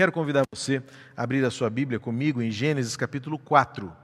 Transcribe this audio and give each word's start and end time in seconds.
Quero 0.00 0.12
convidar 0.12 0.44
você 0.50 0.82
a 1.14 1.22
abrir 1.22 1.44
a 1.44 1.50
sua 1.50 1.68
Bíblia 1.68 2.00
comigo 2.00 2.40
em 2.40 2.50
Gênesis 2.50 2.96
capítulo 2.96 3.38
4. 3.38 3.94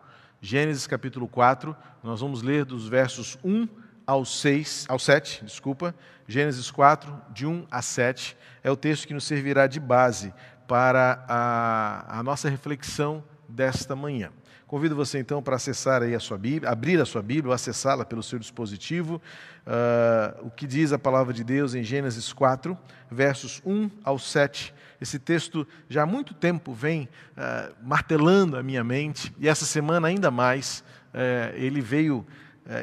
Gênesis 0.43 0.87
capítulo 0.87 1.27
4, 1.27 1.75
nós 2.03 2.21
vamos 2.21 2.43
ler 2.43 2.67
dos 2.67 2.87
versos 2.87 3.39
1 3.43 3.67
ao 4.07 4.23
6, 4.23 4.85
ao 4.91 4.99
7, 4.99 5.43
desculpa. 5.43 5.95
Gênesis 6.29 6.71
4, 6.71 7.19
de 7.31 7.47
1 7.47 7.67
a 7.71 7.81
7, 7.81 8.37
é 8.63 8.71
o 8.71 8.77
texto 8.77 9.09
que 9.09 9.15
nos 9.15 9.25
servirá 9.25 9.67
de 9.67 9.81
base 9.81 10.35
para 10.69 11.25
a, 11.27 12.19
a 12.19 12.23
nossa 12.23 12.51
reflexão 12.51 13.25
desta 13.49 13.97
manhã. 13.97 14.31
Convido 14.67 14.97
você 14.97 15.21
então 15.21 15.41
para 15.41 15.55
acessar 15.55 16.03
aí 16.03 16.13
a 16.13 16.19
sua 16.19 16.37
Bíblia, 16.37 16.73
abrir 16.73 17.01
a 17.01 17.05
sua 17.05 17.23
Bíblia, 17.23 17.55
acessá-la 17.55 18.05
pelo 18.05 18.21
seu 18.21 18.37
dispositivo, 18.37 19.23
uh, 19.65 20.45
o 20.45 20.51
que 20.51 20.67
diz 20.67 20.93
a 20.93 20.99
palavra 20.99 21.33
de 21.33 21.45
Deus 21.45 21.73
em 21.77 21.85
Gênesis 21.85 22.33
4, 22.33 22.77
versos 23.09 23.63
1 23.65 23.89
ao 24.03 24.19
7. 24.19 24.75
Esse 25.01 25.21
texto 25.21 25.65
já 25.89 26.03
há 26.03 26.07
muito 26.07 26.35
tempo 26.35 26.75
vem 26.75 27.09
uh, 27.37 27.73
martelando 27.81 28.57
a 28.57 28.63
minha 28.63 28.83
mente, 28.83 29.33
e 29.39 29.49
essa 29.49 29.65
semana 29.65 30.09
ainda 30.09 30.33
mais, 30.33 30.83
uh, 31.15 31.55
ele 31.55 31.81
veio 31.81 32.27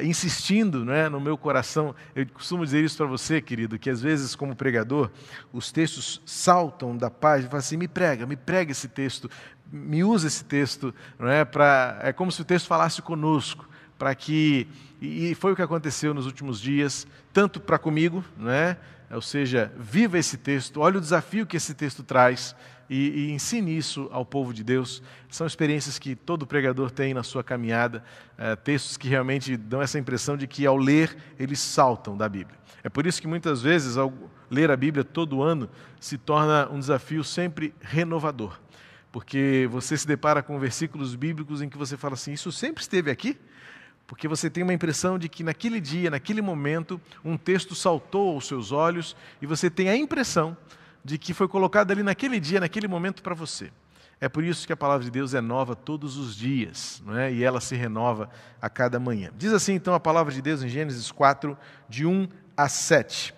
insistindo 0.02 0.84
né, 0.84 1.08
no 1.08 1.20
meu 1.20 1.36
coração. 1.36 1.94
Eu 2.14 2.26
costumo 2.26 2.64
dizer 2.64 2.82
isso 2.82 2.96
para 2.96 3.06
você, 3.06 3.40
querido, 3.40 3.78
que 3.78 3.90
às 3.90 4.00
vezes, 4.00 4.34
como 4.34 4.56
pregador, 4.56 5.10
os 5.52 5.70
textos 5.70 6.20
saltam 6.24 6.96
da 6.96 7.10
página 7.10 7.48
e 7.48 7.50
falam 7.50 7.60
assim: 7.60 7.76
me 7.76 7.88
prega, 7.88 8.26
me 8.26 8.36
prega 8.36 8.72
esse 8.72 8.88
texto, 8.88 9.30
me 9.70 10.02
usa 10.02 10.26
esse 10.26 10.44
texto, 10.44 10.94
não 11.18 11.28
é? 11.28 11.44
Pra, 11.44 11.98
é 12.02 12.12
como 12.12 12.32
se 12.32 12.40
o 12.40 12.44
texto 12.44 12.66
falasse 12.66 13.02
conosco, 13.02 13.68
para 13.98 14.14
que 14.14 14.68
e 15.00 15.34
foi 15.34 15.52
o 15.52 15.56
que 15.56 15.62
aconteceu 15.62 16.14
nos 16.14 16.24
últimos 16.24 16.58
dias, 16.60 17.06
tanto 17.32 17.60
para 17.60 17.78
comigo, 17.78 18.24
é? 18.46 18.76
Ou 19.10 19.20
seja, 19.20 19.70
viva 19.78 20.18
esse 20.18 20.36
texto, 20.38 20.80
olha 20.80 20.96
o 20.96 21.00
desafio 21.00 21.46
que 21.46 21.56
esse 21.56 21.74
texto 21.74 22.02
traz 22.02 22.56
e, 22.88 23.26
e, 23.26 23.30
ensine 23.32 23.76
isso 23.76 24.08
ao 24.12 24.24
povo 24.24 24.52
de 24.52 24.62
Deus. 24.62 25.02
São 25.28 25.46
experiências 25.46 25.98
que 25.98 26.14
todo 26.14 26.46
pregador 26.46 26.90
tem 26.90 27.14
na 27.14 27.22
sua 27.22 27.42
caminhada, 27.42 28.04
é, 28.36 28.54
textos 28.56 28.96
que 28.96 29.08
realmente 29.08 29.56
dão 29.56 29.80
essa 29.82 29.98
impressão 29.98 30.36
de 30.36 30.46
que 30.46 30.66
ao 30.66 30.76
ler 30.76 31.16
eles 31.38 31.60
saltam 31.60 32.16
da 32.16 32.28
Bíblia. 32.28 32.58
É 32.82 32.88
por 32.88 33.06
isso 33.06 33.20
que 33.20 33.26
muitas 33.26 33.62
vezes, 33.62 33.96
ao 33.96 34.12
ler 34.50 34.70
a 34.70 34.76
Bíblia 34.76 35.04
todo 35.04 35.42
ano, 35.42 35.68
se 35.98 36.18
torna 36.18 36.68
um 36.70 36.78
desafio 36.78 37.24
sempre 37.24 37.74
renovador 37.80 38.58
porque 39.14 39.68
você 39.70 39.96
se 39.96 40.08
depara 40.08 40.42
com 40.42 40.58
versículos 40.58 41.14
bíblicos 41.14 41.62
em 41.62 41.68
que 41.68 41.78
você 41.78 41.96
fala 41.96 42.14
assim: 42.14 42.32
Isso 42.32 42.50
sempre 42.50 42.82
esteve 42.82 43.12
aqui? 43.12 43.38
Porque 44.08 44.26
você 44.26 44.50
tem 44.50 44.64
uma 44.64 44.74
impressão 44.74 45.20
de 45.20 45.28
que 45.28 45.44
naquele 45.44 45.80
dia, 45.80 46.10
naquele 46.10 46.42
momento, 46.42 47.00
um 47.24 47.36
texto 47.36 47.76
saltou 47.76 48.34
aos 48.34 48.48
seus 48.48 48.72
olhos 48.72 49.14
e 49.40 49.46
você 49.46 49.70
tem 49.70 49.88
a 49.88 49.96
impressão 49.96 50.56
de 51.04 51.18
que 51.18 51.34
foi 51.34 51.46
colocado 51.46 51.90
ali 51.90 52.02
naquele 52.02 52.40
dia, 52.40 52.60
naquele 52.60 52.88
momento 52.88 53.22
para 53.22 53.34
você. 53.34 53.70
É 54.20 54.28
por 54.28 54.42
isso 54.42 54.66
que 54.66 54.72
a 54.72 54.76
palavra 54.76 55.04
de 55.04 55.10
Deus 55.10 55.34
é 55.34 55.40
nova 55.40 55.76
todos 55.76 56.16
os 56.16 56.34
dias, 56.34 57.02
não 57.04 57.18
é? 57.18 57.32
e 57.32 57.44
ela 57.44 57.60
se 57.60 57.76
renova 57.76 58.30
a 58.62 58.70
cada 58.70 58.98
manhã. 58.98 59.30
Diz 59.36 59.52
assim 59.52 59.74
então 59.74 59.92
a 59.92 60.00
palavra 60.00 60.32
de 60.32 60.40
Deus 60.40 60.62
em 60.62 60.68
Gênesis 60.68 61.12
4, 61.12 61.58
de 61.88 62.06
1 62.06 62.28
a 62.56 62.68
7. 62.68 63.34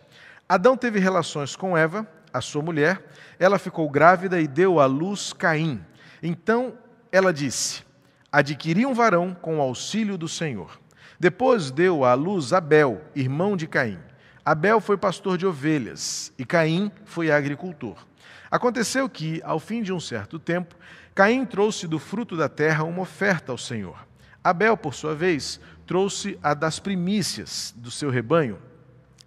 Adão 0.49 0.77
teve 0.77 1.01
relações 1.01 1.57
com 1.57 1.77
Eva, 1.77 2.07
a 2.33 2.41
sua 2.41 2.63
mulher, 2.63 3.05
ela 3.39 3.59
ficou 3.59 3.91
grávida 3.91 4.41
e 4.41 4.47
deu 4.47 4.79
à 4.79 4.87
luz 4.87 5.33
Caim. 5.33 5.85
Então 6.23 6.75
ela 7.11 7.33
disse: 7.33 7.83
Adquiri 8.31 8.85
um 8.85 8.95
varão 8.95 9.35
com 9.35 9.59
o 9.59 9.63
auxílio 9.63 10.19
do 10.19 10.29
Senhor. 10.29 10.79
Depois 11.19 11.71
deu 11.71 12.05
à 12.05 12.15
luz 12.15 12.53
Abel, 12.53 13.03
irmão 13.15 13.57
de 13.57 13.67
Caim. 13.67 13.99
Abel 14.47 14.81
foi 14.81 14.97
pastor 14.97 15.37
de 15.37 15.45
ovelhas 15.45 16.33
e 16.39 16.45
Caim 16.45 16.93
foi 17.05 17.33
agricultor. 17.33 18.07
Aconteceu 18.49 19.09
que, 19.09 19.43
ao 19.45 19.59
fim 19.59 19.83
de 19.83 19.93
um 19.93 19.99
certo 19.99 20.39
tempo, 20.39 20.77
Caim 21.17 21.45
trouxe 21.45 21.89
do 21.89 21.99
fruto 21.99 22.37
da 22.37 22.49
terra 22.49 22.85
uma 22.85 23.03
oferta 23.03 23.51
ao 23.51 23.59
Senhor. 23.59 24.07
Abel, 24.45 24.77
por 24.77 24.95
sua 24.95 25.17
vez, 25.17 25.59
trouxe 25.85 26.39
a 26.41 26.55
das 26.55 26.79
primícias 26.79 27.75
do 27.77 27.91
seu 27.91 28.09
rebanho 28.09 28.57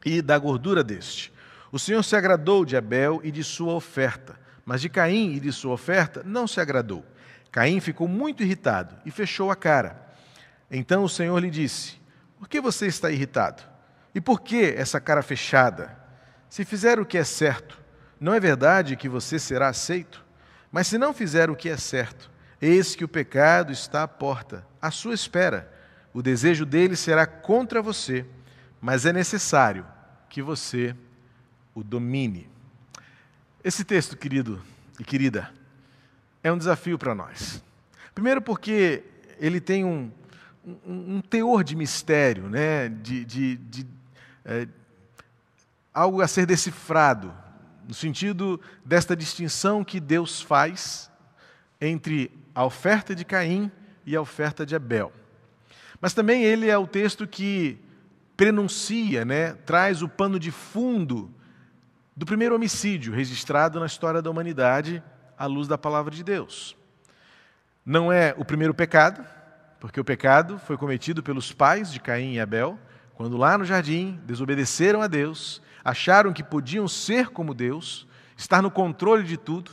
e 0.06 0.22
da 0.22 0.38
gordura 0.38 0.86
deste. 0.86 1.34
O 1.70 1.78
Senhor 1.78 2.02
se 2.02 2.16
agradou 2.16 2.64
de 2.64 2.78
Abel 2.78 3.20
e 3.22 3.30
de 3.30 3.44
sua 3.44 3.74
oferta, 3.74 4.40
mas 4.64 4.80
de 4.80 4.88
Caim 4.88 5.34
e 5.34 5.42
de 5.42 5.52
sua 5.52 5.74
oferta 5.74 6.24
não 6.26 6.48
se 6.48 6.62
agradou. 6.62 7.04
Caim 7.52 7.82
ficou 7.82 8.08
muito 8.08 8.42
irritado 8.42 8.96
e 9.06 9.12
fechou 9.12 9.52
a 9.52 9.56
cara. 9.58 10.02
Então 10.72 11.04
o 11.04 11.10
Senhor 11.10 11.38
lhe 11.40 11.50
disse: 11.50 12.00
Por 12.38 12.48
que 12.48 12.62
você 12.62 12.88
está 12.88 13.12
irritado? 13.12 13.79
E 14.14 14.22
por 14.22 14.42
que 14.42 14.74
essa 14.76 15.00
cara 15.00 15.22
fechada? 15.22 15.98
Se 16.50 16.66
fizer 16.66 17.00
o 17.00 17.06
que 17.06 17.18
é 17.18 17.24
certo, 17.24 17.80
não 18.20 18.34
é 18.34 18.40
verdade 18.40 18.96
que 18.96 19.08
você 19.08 19.38
será 19.40 19.70
aceito? 19.70 20.26
Mas 20.72 20.88
se 20.88 20.98
não 20.98 21.14
fizer 21.14 21.50
o 21.50 21.56
que 21.56 21.70
é 21.70 21.78
certo, 21.78 22.30
eis 22.62 22.96
que 22.96 23.04
o 23.04 23.08
pecado 23.08 23.72
está 23.72 24.04
à 24.04 24.08
porta, 24.08 24.66
à 24.82 24.92
sua 24.92 25.14
espera. 25.14 25.72
O 26.14 26.22
desejo 26.22 26.66
dele 26.66 26.96
será 26.96 27.26
contra 27.26 27.82
você, 27.82 28.26
mas 28.82 29.06
é 29.06 29.14
necessário 29.14 29.86
que 30.28 30.42
você 30.42 30.96
o 31.74 31.84
domine. 31.84 32.50
Esse 33.64 33.84
texto, 33.84 34.18
querido 34.18 34.62
e 35.00 35.04
querida, 35.04 35.52
é 36.44 36.52
um 36.52 36.58
desafio 36.58 36.98
para 36.98 37.14
nós. 37.14 37.64
Primeiro, 38.14 38.42
porque 38.42 39.04
ele 39.40 39.62
tem 39.62 39.86
um, 39.86 40.12
um, 40.66 41.16
um 41.16 41.22
teor 41.22 41.64
de 41.64 41.76
mistério, 41.76 42.50
né? 42.50 42.90
de, 42.90 43.24
de, 43.24 43.58
de 43.58 43.88
é, 44.50 44.68
algo 45.94 46.22
a 46.22 46.28
ser 46.28 46.48
decifrado, 46.48 47.32
no 47.88 47.94
sentido 47.94 48.60
desta 48.84 49.16
distinção 49.16 49.84
que 49.84 50.00
Deus 50.00 50.42
faz 50.42 51.10
entre 51.80 52.32
a 52.54 52.66
oferta 52.66 53.16
de 53.16 53.24
Caim 53.24 53.72
e 54.06 54.16
a 54.16 54.22
oferta 54.22 54.66
de 54.66 54.76
Abel. 54.76 55.14
Mas 56.02 56.14
também 56.14 56.44
ele 56.44 56.68
é 56.68 56.78
o 56.78 56.88
texto 56.88 57.28
que 57.28 57.78
prenuncia, 58.36 59.24
né, 59.24 59.54
traz 59.66 60.02
o 60.02 60.10
pano 60.10 60.40
de 60.40 60.50
fundo 60.50 61.32
do 62.16 62.26
primeiro 62.26 62.56
homicídio 62.56 63.14
registrado 63.14 63.80
na 63.80 63.86
história 63.86 64.22
da 64.22 64.32
humanidade 64.32 65.04
à 65.38 65.46
luz 65.46 65.68
da 65.68 65.78
palavra 65.78 66.14
de 66.14 66.24
Deus. 66.24 66.76
Não 67.86 68.12
é 68.12 68.34
o 68.38 68.44
primeiro 68.44 68.74
pecado, 68.74 69.24
porque 69.80 70.00
o 70.00 70.06
pecado 70.06 70.58
foi 70.60 70.78
cometido 70.78 71.22
pelos 71.22 71.52
pais 71.52 71.92
de 71.92 72.00
Caim 72.00 72.34
e 72.34 72.40
Abel, 72.40 72.80
quando 73.20 73.36
lá 73.36 73.58
no 73.58 73.66
jardim 73.66 74.18
desobedeceram 74.24 75.02
a 75.02 75.08
Deus, 75.08 75.62
acharam 75.84 76.32
que 76.32 76.42
podiam 76.42 76.88
ser 76.88 77.28
como 77.28 77.54
Deus, 77.54 78.08
estar 78.38 78.62
no 78.62 78.72
controle 78.72 79.26
de 79.26 79.36
tudo, 79.36 79.72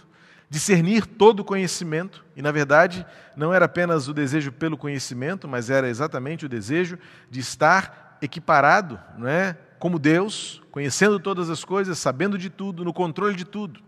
discernir 0.51 1.07
todo 1.07 1.39
o 1.39 1.45
conhecimento, 1.45 2.25
e 2.35 2.43
na 2.43 2.51
verdade 2.51 3.07
não 3.37 3.55
era 3.55 3.67
apenas 3.67 4.09
o 4.09 4.13
desejo 4.13 4.51
pelo 4.51 4.77
conhecimento, 4.77 5.47
mas 5.47 5.71
era 5.71 5.89
exatamente 5.89 6.45
o 6.45 6.49
desejo 6.49 6.99
de 7.31 7.39
estar 7.39 8.19
equiparado, 8.21 8.99
não 9.17 9.29
é, 9.29 9.57
como 9.79 9.97
Deus, 9.97 10.61
conhecendo 10.73 11.21
todas 11.21 11.49
as 11.49 11.65
coisas, 11.65 12.01
sabendo 12.01 12.37
de 12.37 12.51
tudo, 12.51 12.85
no 12.85 12.93
controle 12.93 13.37
de 13.37 13.45
tudo. 13.45 13.79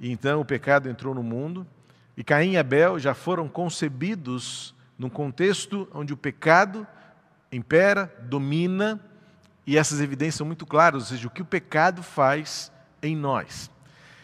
E 0.00 0.10
então 0.10 0.40
o 0.40 0.44
pecado 0.46 0.88
entrou 0.88 1.14
no 1.14 1.22
mundo, 1.22 1.66
e 2.16 2.24
Caim 2.24 2.52
e 2.52 2.56
Abel 2.56 2.98
já 2.98 3.12
foram 3.12 3.46
concebidos 3.46 4.74
num 4.98 5.10
contexto 5.10 5.86
onde 5.92 6.14
o 6.14 6.16
pecado 6.16 6.86
impera, 7.50 8.12
domina, 8.22 9.00
e 9.66 9.76
essas 9.76 10.00
evidências 10.00 10.36
são 10.36 10.46
muito 10.46 10.66
claras, 10.66 11.02
ou 11.02 11.08
seja, 11.08 11.28
o 11.28 11.30
que 11.30 11.42
o 11.42 11.44
pecado 11.44 12.02
faz 12.02 12.72
em 13.02 13.16
nós. 13.16 13.70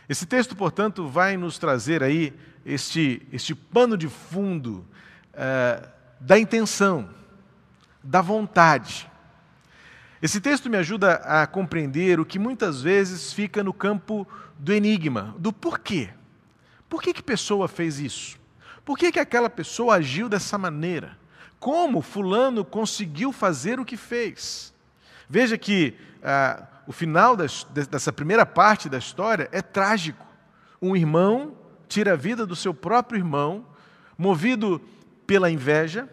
Esse 0.08 0.26
texto, 0.26 0.54
portanto, 0.56 1.08
vai 1.08 1.36
nos 1.36 1.58
trazer 1.58 2.02
aí 2.02 2.32
este, 2.64 3.26
este 3.32 3.54
pano 3.54 3.96
de 3.96 4.08
fundo 4.08 4.86
uh, 5.34 5.88
da 6.20 6.38
intenção, 6.38 7.08
da 8.02 8.20
vontade, 8.20 9.10
esse 10.24 10.40
texto 10.40 10.70
me 10.70 10.78
ajuda 10.78 11.16
a 11.16 11.46
compreender 11.46 12.18
o 12.18 12.24
que 12.24 12.38
muitas 12.38 12.80
vezes 12.80 13.30
fica 13.30 13.62
no 13.62 13.74
campo 13.74 14.26
do 14.58 14.72
enigma, 14.72 15.34
do 15.38 15.52
porquê. 15.52 16.08
Por 16.88 17.02
que, 17.02 17.12
que 17.12 17.22
pessoa 17.22 17.68
fez 17.68 17.98
isso? 17.98 18.38
Por 18.86 18.96
que, 18.96 19.12
que 19.12 19.18
aquela 19.18 19.50
pessoa 19.50 19.96
agiu 19.96 20.26
dessa 20.26 20.56
maneira? 20.56 21.18
Como 21.64 22.02
Fulano 22.02 22.62
conseguiu 22.62 23.32
fazer 23.32 23.80
o 23.80 23.86
que 23.86 23.96
fez? 23.96 24.70
Veja 25.26 25.56
que 25.56 25.94
ah, 26.22 26.62
o 26.86 26.92
final 26.92 27.34
das, 27.34 27.64
dessa 27.90 28.12
primeira 28.12 28.44
parte 28.44 28.86
da 28.86 28.98
história 28.98 29.48
é 29.50 29.62
trágico. 29.62 30.26
Um 30.82 30.94
irmão 30.94 31.56
tira 31.88 32.12
a 32.12 32.16
vida 32.16 32.44
do 32.44 32.54
seu 32.54 32.74
próprio 32.74 33.18
irmão, 33.18 33.64
movido 34.18 34.78
pela 35.26 35.50
inveja, 35.50 36.06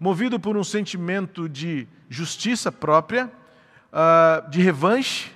movido 0.00 0.40
por 0.40 0.56
um 0.56 0.64
sentimento 0.64 1.50
de 1.50 1.86
justiça 2.08 2.72
própria 2.72 3.30
uh, 3.92 4.48
de 4.48 4.62
revanche 4.62 5.32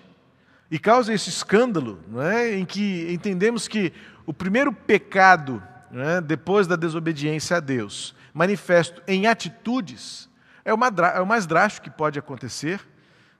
e 0.70 0.78
causa 0.78 1.12
esse 1.12 1.28
escândalo, 1.28 2.00
não 2.08 2.22
é? 2.22 2.54
em 2.54 2.64
que 2.64 3.06
entendemos 3.12 3.68
que 3.68 3.92
o 4.24 4.32
primeiro 4.32 4.72
pecado, 4.72 5.62
é? 5.92 6.22
depois 6.22 6.66
da 6.66 6.74
desobediência 6.74 7.58
a 7.58 7.60
Deus, 7.60 8.16
manifesto 8.38 9.02
em 9.08 9.26
atitudes, 9.26 10.30
é, 10.64 10.70
é 10.70 11.20
o 11.20 11.26
mais 11.26 11.44
drástico 11.44 11.90
que 11.90 11.90
pode 11.90 12.20
acontecer 12.20 12.80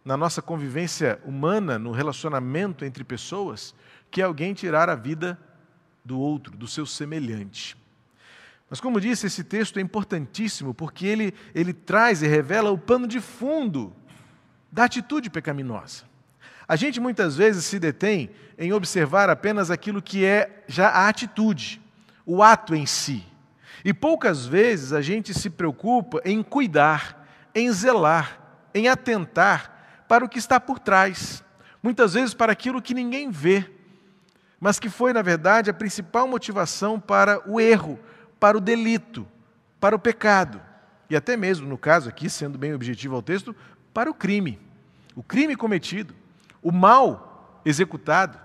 na 0.04 0.16
nossa 0.16 0.42
convivência 0.42 1.20
humana, 1.24 1.78
no 1.78 1.92
relacionamento 1.92 2.84
entre 2.84 3.04
pessoas, 3.04 3.76
que 4.10 4.20
é 4.20 4.24
alguém 4.24 4.54
tirar 4.54 4.88
a 4.88 4.96
vida 4.96 5.38
do 6.04 6.18
outro, 6.18 6.56
do 6.56 6.66
seu 6.66 6.84
semelhante. 6.84 7.76
Mas, 8.68 8.80
como 8.80 9.00
disse, 9.00 9.28
esse 9.28 9.44
texto 9.44 9.78
é 9.78 9.82
importantíssimo 9.82 10.74
porque 10.74 11.06
ele, 11.06 11.32
ele 11.54 11.72
traz 11.72 12.20
e 12.20 12.26
revela 12.26 12.72
o 12.72 12.76
pano 12.76 13.06
de 13.06 13.20
fundo 13.20 13.94
da 14.72 14.82
atitude 14.82 15.30
pecaminosa. 15.30 16.02
A 16.66 16.74
gente 16.74 16.98
muitas 16.98 17.36
vezes 17.36 17.64
se 17.66 17.78
detém 17.78 18.30
em 18.58 18.72
observar 18.72 19.30
apenas 19.30 19.70
aquilo 19.70 20.02
que 20.02 20.24
é 20.24 20.64
já 20.66 20.88
a 20.88 21.08
atitude, 21.08 21.80
o 22.26 22.42
ato 22.42 22.74
em 22.74 22.84
si. 22.84 23.27
E 23.84 23.94
poucas 23.94 24.46
vezes 24.46 24.92
a 24.92 25.00
gente 25.00 25.32
se 25.32 25.50
preocupa 25.50 26.20
em 26.24 26.42
cuidar, 26.42 27.26
em 27.54 27.70
zelar, 27.72 28.40
em 28.74 28.88
atentar 28.88 30.04
para 30.08 30.24
o 30.24 30.28
que 30.28 30.38
está 30.38 30.58
por 30.60 30.78
trás. 30.78 31.44
Muitas 31.82 32.14
vezes 32.14 32.34
para 32.34 32.52
aquilo 32.52 32.82
que 32.82 32.94
ninguém 32.94 33.30
vê, 33.30 33.70
mas 34.60 34.78
que 34.78 34.88
foi, 34.88 35.12
na 35.12 35.22
verdade, 35.22 35.70
a 35.70 35.74
principal 35.74 36.26
motivação 36.26 36.98
para 36.98 37.48
o 37.48 37.60
erro, 37.60 37.98
para 38.40 38.56
o 38.56 38.60
delito, 38.60 39.26
para 39.78 39.94
o 39.94 39.98
pecado. 39.98 40.60
E 41.08 41.16
até 41.16 41.36
mesmo, 41.36 41.68
no 41.68 41.78
caso 41.78 42.08
aqui, 42.08 42.28
sendo 42.28 42.58
bem 42.58 42.74
objetivo 42.74 43.14
ao 43.14 43.22
texto, 43.22 43.54
para 43.94 44.10
o 44.10 44.14
crime. 44.14 44.60
O 45.14 45.22
crime 45.22 45.54
cometido 45.56 46.14
o 46.62 46.72
mal 46.72 47.60
executado, 47.64 48.38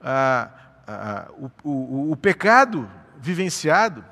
ah, 0.00 0.50
ah, 0.86 1.28
o, 1.32 1.50
o, 1.62 2.12
o 2.12 2.16
pecado 2.16 2.90
vivenciado, 3.18 4.04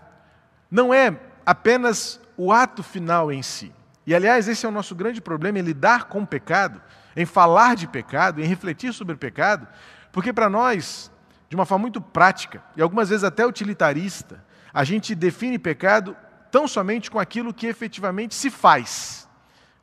não 0.71 0.93
é 0.93 1.19
apenas 1.45 2.21
o 2.37 2.53
ato 2.53 2.83
final 2.83 3.33
em 3.33 3.43
si. 3.43 3.73
E, 4.07 4.15
aliás, 4.15 4.49
esse 4.49 4.65
é 4.65 4.69
o 4.69 4.73
nosso 4.73 4.95
grande 4.95 5.21
problema 5.21 5.59
em 5.59 5.63
lidar 5.63 6.05
com 6.05 6.23
o 6.23 6.27
pecado, 6.27 6.81
em 7.17 7.27
falar 7.27 7.77
de 7.77 7.87
pecado, 7.87 8.41
em 8.41 8.45
refletir 8.45 8.93
sobre 8.93 9.15
o 9.15 9.19
pecado, 9.19 9.67
porque 10.13 10.33
para 10.33 10.49
nós, 10.49 11.11
de 11.49 11.57
uma 11.57 11.67
forma 11.67 11.83
muito 11.83 12.01
prática 12.01 12.63
e 12.77 12.83
algumas 12.83 13.09
vezes 13.09 13.25
até 13.25 13.45
utilitarista, 13.45 14.43
a 14.73 14.85
gente 14.85 15.15
define 15.15 15.59
pecado 15.59 16.17
tão 16.51 16.67
somente 16.67 17.11
com 17.11 17.19
aquilo 17.19 17.53
que 17.53 17.67
efetivamente 17.67 18.35
se 18.35 18.51
faz. 18.51 19.29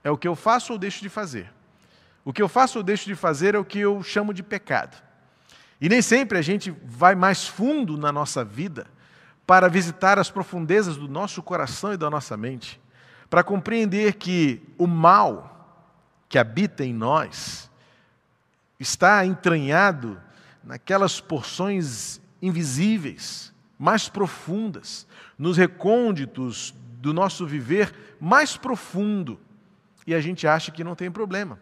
É 0.03 0.09
o 0.09 0.17
que 0.17 0.27
eu 0.27 0.35
faço 0.35 0.73
ou 0.73 0.79
deixo 0.79 1.01
de 1.01 1.09
fazer. 1.09 1.51
O 2.23 2.33
que 2.33 2.41
eu 2.41 2.49
faço 2.49 2.79
ou 2.79 2.83
deixo 2.83 3.05
de 3.05 3.15
fazer 3.15 3.55
é 3.55 3.59
o 3.59 3.65
que 3.65 3.79
eu 3.79 4.01
chamo 4.01 4.33
de 4.33 4.41
pecado. 4.41 4.97
E 5.79 5.89
nem 5.89 6.01
sempre 6.01 6.38
a 6.38 6.41
gente 6.41 6.71
vai 6.83 7.13
mais 7.13 7.47
fundo 7.47 7.97
na 7.97 8.11
nossa 8.11 8.43
vida 8.43 8.88
para 9.45 9.69
visitar 9.69 10.18
as 10.18 10.30
profundezas 10.30 10.97
do 10.97 11.07
nosso 11.07 11.42
coração 11.44 11.94
e 11.94 11.97
da 11.97 12.09
nossa 12.09 12.36
mente, 12.36 12.80
para 13.30 13.44
compreender 13.44 14.15
que 14.15 14.62
o 14.77 14.88
mal 14.88 15.51
que 16.27 16.38
habita 16.38 16.83
em 16.83 16.94
nós 16.94 17.69
está 18.80 19.25
entranhado 19.25 20.19
naquelas 20.63 21.21
porções 21.21 22.19
invisíveis, 22.42 23.53
mais 23.77 24.09
profundas, 24.09 25.07
nos 25.38 25.57
recônditos 25.57 26.74
do 27.00 27.13
nosso 27.13 27.45
viver 27.45 28.18
mais 28.19 28.57
profundo. 28.57 29.39
E 30.07 30.13
a 30.13 30.21
gente 30.21 30.48
acha 30.48 30.71
que 30.71 30.83
não 30.83 30.95
tem 30.95 31.12
problema. 31.12 31.59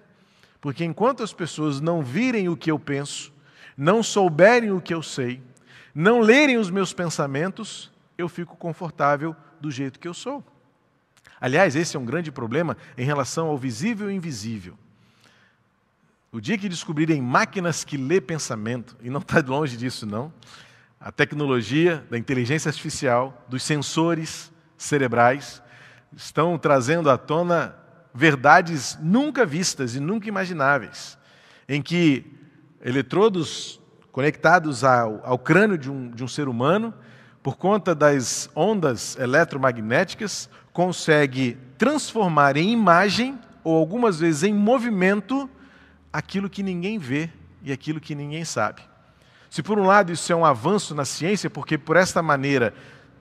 Porque 0.61 0.85
enquanto 0.85 1.23
as 1.23 1.33
pessoas 1.33 1.81
não 1.81 2.01
virem 2.01 2.47
o 2.47 2.55
que 2.55 2.71
eu 2.71 2.79
penso, 2.79 3.33
não 3.75 4.01
souberem 4.01 4.71
o 4.71 4.79
que 4.79 4.93
eu 4.93 5.01
sei, 5.01 5.41
não 5.93 6.19
lerem 6.19 6.57
os 6.57 6.69
meus 6.69 6.93
pensamentos, 6.93 7.91
eu 8.17 8.27
fico 8.27 8.55
confortável 8.57 9.35
do 9.59 9.69
jeito 9.69 9.99
que 9.99 10.07
eu 10.07 10.13
sou. 10.13 10.43
Aliás, 11.39 11.75
esse 11.75 11.95
é 11.95 11.99
um 11.99 12.05
grande 12.05 12.31
problema 12.31 12.77
em 12.97 13.05
relação 13.05 13.47
ao 13.47 13.57
visível 13.57 14.09
e 14.09 14.15
invisível. 14.15 14.77
O 16.31 16.41
dia 16.41 16.57
que 16.57 16.67
descobrirem 16.67 17.21
máquinas 17.21 17.83
que 17.83 17.95
lê 17.95 18.19
pensamento, 18.19 18.97
e 19.01 19.09
não 19.09 19.19
está 19.19 19.43
longe 19.45 19.77
disso 19.77 20.05
não, 20.05 20.33
a 20.99 21.11
tecnologia 21.11 22.03
da 22.09 22.17
inteligência 22.17 22.69
artificial, 22.69 23.45
dos 23.47 23.61
sensores 23.61 24.51
cerebrais, 24.77 25.61
estão 26.15 26.57
trazendo 26.57 27.09
à 27.09 27.17
tona 27.17 27.75
verdades 28.13 28.97
nunca 29.01 29.45
vistas 29.45 29.95
e 29.95 29.99
nunca 29.99 30.27
imagináveis, 30.27 31.17
em 31.67 31.81
que 31.81 32.25
eletrodos 32.81 33.81
conectados 34.13 34.83
ao, 34.83 35.19
ao 35.25 35.39
crânio 35.39 35.75
de 35.75 35.91
um, 35.91 36.11
de 36.11 36.23
um 36.23 36.27
ser 36.27 36.47
humano, 36.47 36.93
por 37.41 37.57
conta 37.57 37.95
das 37.95 38.47
ondas 38.55 39.17
eletromagnéticas, 39.17 40.47
consegue 40.71 41.57
transformar 41.79 42.55
em 42.55 42.71
imagem, 42.71 43.39
ou 43.63 43.75
algumas 43.75 44.19
vezes 44.19 44.43
em 44.43 44.53
movimento, 44.53 45.49
aquilo 46.11 46.47
que 46.47 46.61
ninguém 46.61 46.99
vê 46.99 47.27
e 47.63 47.71
aquilo 47.71 47.99
que 47.99 48.13
ninguém 48.13 48.45
sabe. 48.45 48.83
Se 49.49 49.63
por 49.63 49.79
um 49.79 49.85
lado 49.85 50.11
isso 50.11 50.31
é 50.31 50.35
um 50.35 50.45
avanço 50.45 50.93
na 50.93 51.05
ciência, 51.05 51.49
porque 51.49 51.75
por 51.75 51.97
esta 51.97 52.21
maneira 52.21 52.71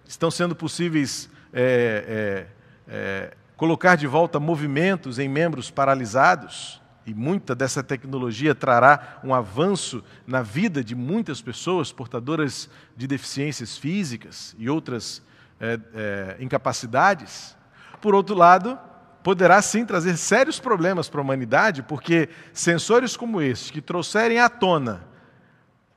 estão 0.06 0.31
sendo 0.31 0.55
possíveis 0.55 1.31
é, 1.55 2.47
é, 2.87 2.93
é, 2.94 3.35
colocar 3.56 3.97
de 3.97 4.06
volta 4.06 4.39
movimentos 4.39 5.19
em 5.19 5.29
membros 5.29 5.71
paralisados, 5.71 6.81
e 7.04 7.12
muita 7.14 7.54
dessa 7.54 7.82
tecnologia 7.82 8.54
trará 8.54 9.20
um 9.25 9.34
avanço 9.34 10.02
na 10.26 10.43
vida 10.43 10.82
de 10.82 10.94
muitas 10.94 11.43
pessoas 11.43 11.93
portadoras 11.93 12.69
de 12.96 13.06
deficiências 13.06 13.76
físicas 13.76 14.54
e 14.58 14.69
outras 14.70 15.22
é, 15.60 15.78
é, 15.94 16.37
incapacidades. 16.40 17.56
Por 18.00 18.14
outro 18.14 18.34
lado, 18.34 18.78
poderá 19.22 19.60
sim 19.62 19.84
trazer 19.84 20.16
sérios 20.16 20.58
problemas 20.58 21.08
para 21.08 21.20
a 21.20 21.25
humanidade, 21.25 21.82
porque 21.82 22.28
sensores 22.52 23.16
como 23.16 23.40
este, 23.40 23.72
que 23.72 23.81
trouxerem 23.81 24.38
à 24.38 24.48
tona 24.48 25.10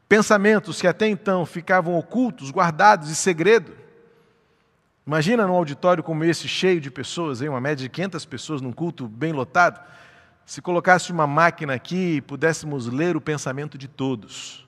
pensamentos 0.08 0.80
que 0.80 0.88
até 0.88 1.08
então 1.08 1.46
ficavam 1.46 1.96
ocultos, 1.96 2.52
guardados 2.52 3.10
em 3.10 3.16
segredo, 3.16 3.86
Imagina 5.06 5.46
num 5.46 5.54
auditório 5.54 6.04
como 6.04 6.24
esse, 6.24 6.48
cheio 6.48 6.82
de 6.82 6.90
pessoas, 6.90 7.40
hein? 7.40 7.50
uma 7.50 7.62
média 7.62 7.84
de 7.84 7.90
500 7.90 8.26
pessoas 8.26 8.60
num 8.60 8.72
culto 8.72 9.08
bem 9.08 9.32
lotado, 9.32 9.80
se 10.46 10.62
colocasse 10.62 11.12
uma 11.12 11.26
máquina 11.26 11.74
aqui 11.74 12.18
e 12.18 12.22
pudéssemos 12.22 12.86
ler 12.86 13.18
o 13.18 13.22
pensamento 13.22 13.78
de 13.78 13.88
todos. 13.88 14.68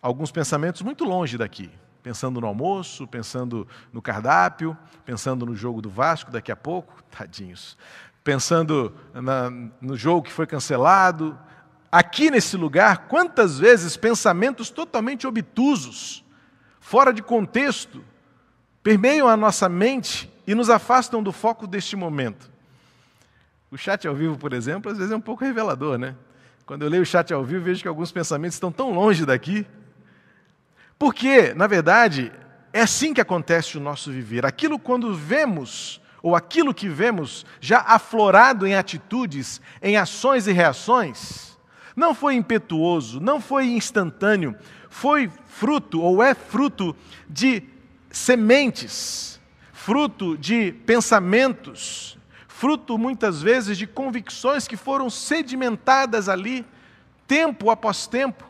Alguns 0.00 0.30
pensamentos 0.30 0.82
muito 0.82 1.04
longe 1.04 1.36
daqui, 1.36 1.70
pensando 2.02 2.40
no 2.40 2.46
almoço, 2.46 3.06
pensando 3.06 3.66
no 3.92 4.00
cardápio, 4.00 4.76
pensando 5.04 5.44
no 5.44 5.56
jogo 5.56 5.82
do 5.82 5.90
Vasco 5.90 6.30
daqui 6.30 6.52
a 6.52 6.56
pouco, 6.56 7.02
tadinhos, 7.10 7.76
pensando 8.22 8.94
na, 9.12 9.50
no 9.80 9.96
jogo 9.96 10.22
que 10.22 10.32
foi 10.32 10.46
cancelado. 10.46 11.36
Aqui 11.90 12.30
nesse 12.30 12.56
lugar, 12.56 13.08
quantas 13.08 13.58
vezes 13.58 13.96
pensamentos 13.96 14.70
totalmente 14.70 15.26
obtusos, 15.26 16.24
fora 16.78 17.12
de 17.12 17.22
contexto, 17.22 18.04
permeiam 18.82 19.26
a 19.26 19.36
nossa 19.36 19.68
mente 19.68 20.30
e 20.46 20.54
nos 20.54 20.70
afastam 20.70 21.22
do 21.22 21.32
foco 21.32 21.66
deste 21.66 21.96
momento. 21.96 22.53
O 23.74 23.76
chat 23.76 24.06
ao 24.06 24.14
vivo, 24.14 24.38
por 24.38 24.52
exemplo, 24.52 24.92
às 24.92 24.98
vezes 24.98 25.12
é 25.12 25.16
um 25.16 25.20
pouco 25.20 25.44
revelador, 25.44 25.98
né? 25.98 26.14
Quando 26.64 26.82
eu 26.82 26.88
leio 26.88 27.02
o 27.02 27.06
chat 27.06 27.34
ao 27.34 27.42
vivo, 27.42 27.64
vejo 27.64 27.82
que 27.82 27.88
alguns 27.88 28.12
pensamentos 28.12 28.54
estão 28.54 28.70
tão 28.70 28.92
longe 28.92 29.26
daqui. 29.26 29.66
Porque, 30.96 31.52
na 31.54 31.66
verdade, 31.66 32.30
é 32.72 32.82
assim 32.82 33.12
que 33.12 33.20
acontece 33.20 33.76
o 33.76 33.80
nosso 33.80 34.12
viver. 34.12 34.46
Aquilo 34.46 34.78
quando 34.78 35.12
vemos, 35.12 36.00
ou 36.22 36.36
aquilo 36.36 36.72
que 36.72 36.88
vemos 36.88 37.44
já 37.60 37.80
aflorado 37.80 38.64
em 38.64 38.76
atitudes, 38.76 39.60
em 39.82 39.96
ações 39.96 40.46
e 40.46 40.52
reações, 40.52 41.58
não 41.96 42.14
foi 42.14 42.36
impetuoso, 42.36 43.18
não 43.18 43.40
foi 43.40 43.66
instantâneo, 43.66 44.54
foi 44.88 45.28
fruto 45.46 46.00
ou 46.00 46.22
é 46.22 46.32
fruto 46.32 46.94
de 47.28 47.60
sementes, 48.08 49.40
fruto 49.72 50.38
de 50.38 50.70
pensamentos, 50.86 52.16
fruto 52.64 52.96
muitas 52.96 53.42
vezes 53.42 53.76
de 53.76 53.86
convicções 53.86 54.66
que 54.66 54.74
foram 54.74 55.10
sedimentadas 55.10 56.30
ali, 56.30 56.64
tempo 57.26 57.68
após 57.68 58.06
tempo, 58.06 58.42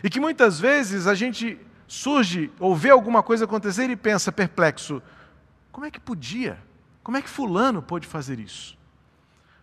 e 0.00 0.08
que 0.08 0.20
muitas 0.20 0.60
vezes 0.60 1.08
a 1.08 1.14
gente 1.16 1.58
surge 1.88 2.52
ou 2.60 2.76
vê 2.76 2.90
alguma 2.90 3.20
coisa 3.20 3.44
acontecer 3.44 3.90
e 3.90 3.96
pensa 3.96 4.30
perplexo: 4.30 5.02
como 5.72 5.84
é 5.84 5.90
que 5.90 5.98
podia? 5.98 6.56
Como 7.02 7.16
é 7.16 7.22
que 7.22 7.28
Fulano 7.28 7.82
pôde 7.82 8.06
fazer 8.06 8.38
isso? 8.38 8.78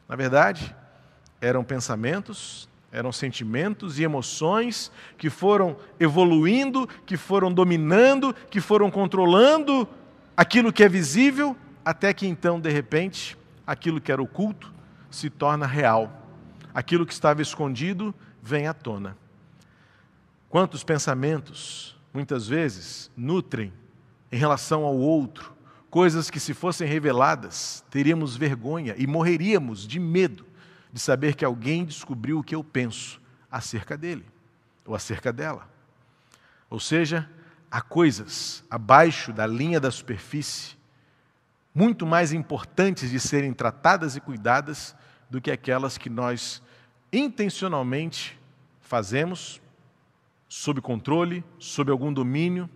Na 0.10 0.18
verdade, 0.18 0.76
eram 1.40 1.64
pensamentos, 1.64 2.68
eram 2.92 3.14
sentimentos 3.14 3.98
e 3.98 4.04
emoções 4.04 4.92
que 5.18 5.30
foram 5.30 5.78
evoluindo, 5.98 6.86
que 7.06 7.16
foram 7.16 7.50
dominando, 7.50 8.36
que 8.50 8.60
foram 8.60 8.92
controlando 8.92 9.88
aquilo 10.36 10.74
que 10.74 10.84
é 10.84 10.90
visível, 10.90 11.56
até 11.86 12.14
que 12.14 12.28
então, 12.28 12.60
de 12.60 12.70
repente, 12.70 13.39
aquilo 13.70 14.02
que 14.02 14.12
era 14.12 14.20
oculto 14.20 14.74
se 15.12 15.30
torna 15.30 15.68
real. 15.68 16.12
Aquilo 16.74 17.06
que 17.06 17.14
estava 17.14 17.40
escondido 17.40 18.16
vem 18.42 18.66
à 18.66 18.74
tona. 18.74 19.16
Quantos 20.50 20.84
pensamentos, 20.84 21.96
muitas 22.12 22.48
vezes, 22.48 23.12
nutrem 23.16 23.72
em 24.32 24.38
relação 24.38 24.86
ao 24.86 24.98
outro, 24.98 25.54
coisas 25.88 26.32
que, 26.32 26.40
se 26.40 26.52
fossem 26.52 26.88
reveladas, 26.88 27.86
teríamos 27.92 28.36
vergonha 28.36 28.96
e 28.98 29.06
morreríamos 29.06 29.88
de 29.88 30.00
medo 30.00 30.48
de 30.92 31.00
saber 31.00 31.36
que 31.36 31.46
alguém 31.46 31.86
descobriu 31.86 32.40
o 32.40 32.44
que 32.44 32.56
eu 32.56 32.64
penso 32.64 33.22
acerca 33.52 33.96
dele 33.96 34.26
ou 34.84 34.96
acerca 34.96 35.32
dela. 35.32 35.70
Ou 36.72 36.80
seja, 36.80 37.30
há 37.70 37.82
coisas 37.82 38.64
abaixo 38.68 39.32
da 39.32 39.46
linha 39.46 39.80
da 39.80 39.92
superfície 39.92 40.79
muito 41.74 42.06
mais 42.06 42.34
importantes 42.34 43.10
de 43.10 43.20
serem 43.20 43.54
tratadas 43.54 44.16
e 44.16 44.22
cuidadas 44.22 44.96
do 45.30 45.40
que 45.40 45.52
aquelas 45.52 45.98
que 45.98 46.10
nós 46.10 46.62
intencionalmente 47.12 48.40
fazemos 48.82 49.62
sob 50.48 50.82
controle, 50.82 51.44
sob 51.60 51.92
algum 51.92 52.12
domínio 52.12 52.70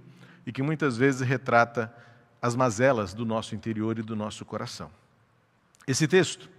e 0.46 0.52
que 0.52 0.62
muitas 0.62 0.96
vezes 0.96 1.22
retrata 1.22 1.94
as 2.42 2.56
mazelas 2.56 3.14
do 3.14 3.26
nosso 3.26 3.56
interior 3.56 3.98
e 3.98 4.04
do 4.04 4.16
nosso 4.16 4.46
coração. 4.46 4.92
Esse 5.88 6.08
texto, 6.08 6.50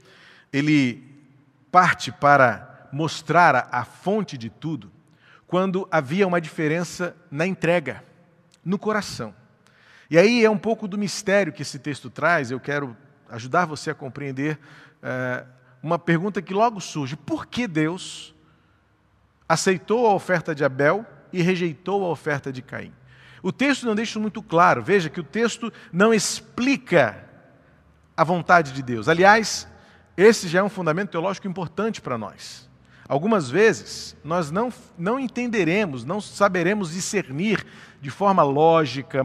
ele 0.53 1.15
parte 1.71 2.11
para 2.11 2.89
mostrar 2.93 3.69
a, 3.71 3.85
fonte 3.85 4.39
de 4.39 4.49
tudo, 4.49 4.91
quando 5.47 5.87
havia 5.91 6.27
uma 6.27 6.41
diferença 6.41 7.17
na 7.31 7.47
entrega, 7.47 8.05
no 8.65 8.79
coração. 8.79 9.35
E 10.15 10.19
aí 10.19 10.45
é 10.45 10.49
um 10.49 10.57
pouco 10.57 10.87
do 10.87 10.97
mistério 10.97 11.53
que 11.53 11.63
esse 11.63 11.77
texto 11.77 12.09
traz, 12.09 12.53
eu 12.53 12.61
quero 12.61 12.97
ajudar 13.29 13.65
você 13.65 13.91
a 13.91 13.95
compreender 13.97 14.61
é, 15.03 15.45
uma 15.83 15.99
pergunta 15.99 16.41
que 16.41 16.55
logo 16.55 16.81
surge: 16.81 17.17
por 17.17 17.47
que 17.47 17.67
Deus 17.67 18.33
aceitou 19.49 20.07
a 20.07 20.15
oferta 20.15 20.55
de 20.55 20.65
Abel 20.65 21.05
e 21.33 21.43
rejeitou 21.43 22.05
a 22.05 22.11
oferta 22.11 22.53
de 22.53 22.63
Caim? 22.63 22.93
O 23.43 23.51
texto 23.51 23.87
não 23.87 23.95
deixa 23.97 24.21
muito 24.21 24.41
claro, 24.41 24.85
veja 24.85 25.11
que 25.11 25.19
o 25.19 25.25
texto 25.25 25.73
não 25.93 26.15
explica 26.15 27.29
a 28.17 28.23
vontade 28.23 28.71
de 28.71 28.85
Deus. 28.85 29.09
Aliás, 29.09 29.67
esse 30.17 30.47
já 30.47 30.61
é 30.61 30.63
um 30.63 30.69
fundamento 30.69 31.11
teológico 31.11 31.49
importante 31.49 32.01
para 32.01 32.17
nós. 32.17 32.71
Algumas 33.09 33.51
vezes 33.51 34.17
nós 34.23 34.53
não, 34.53 34.73
não 34.97 35.19
entenderemos, 35.19 36.05
não 36.05 36.21
saberemos 36.21 36.93
discernir 36.93 37.67
de 38.01 38.11
forma 38.11 38.45
lógica, 38.45 39.25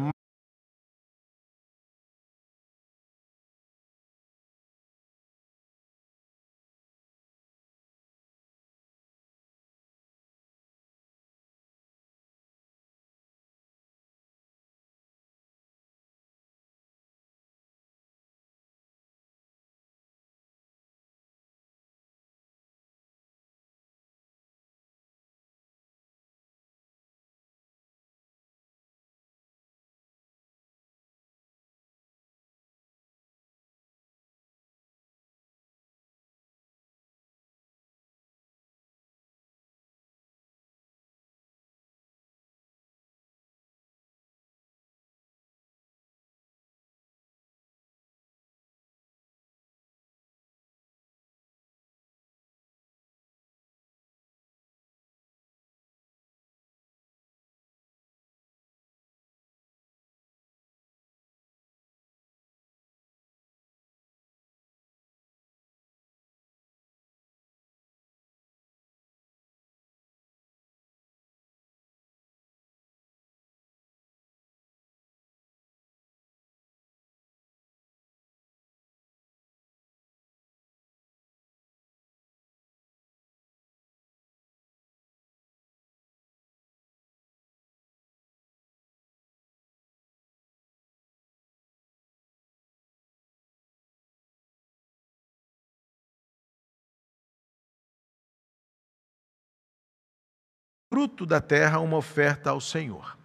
fruto 101.00 101.26
da 101.26 101.40
terra 101.40 101.80
uma 101.80 101.96
oferta 101.96 102.50
ao 102.50 102.60
Senhor. 102.60 103.18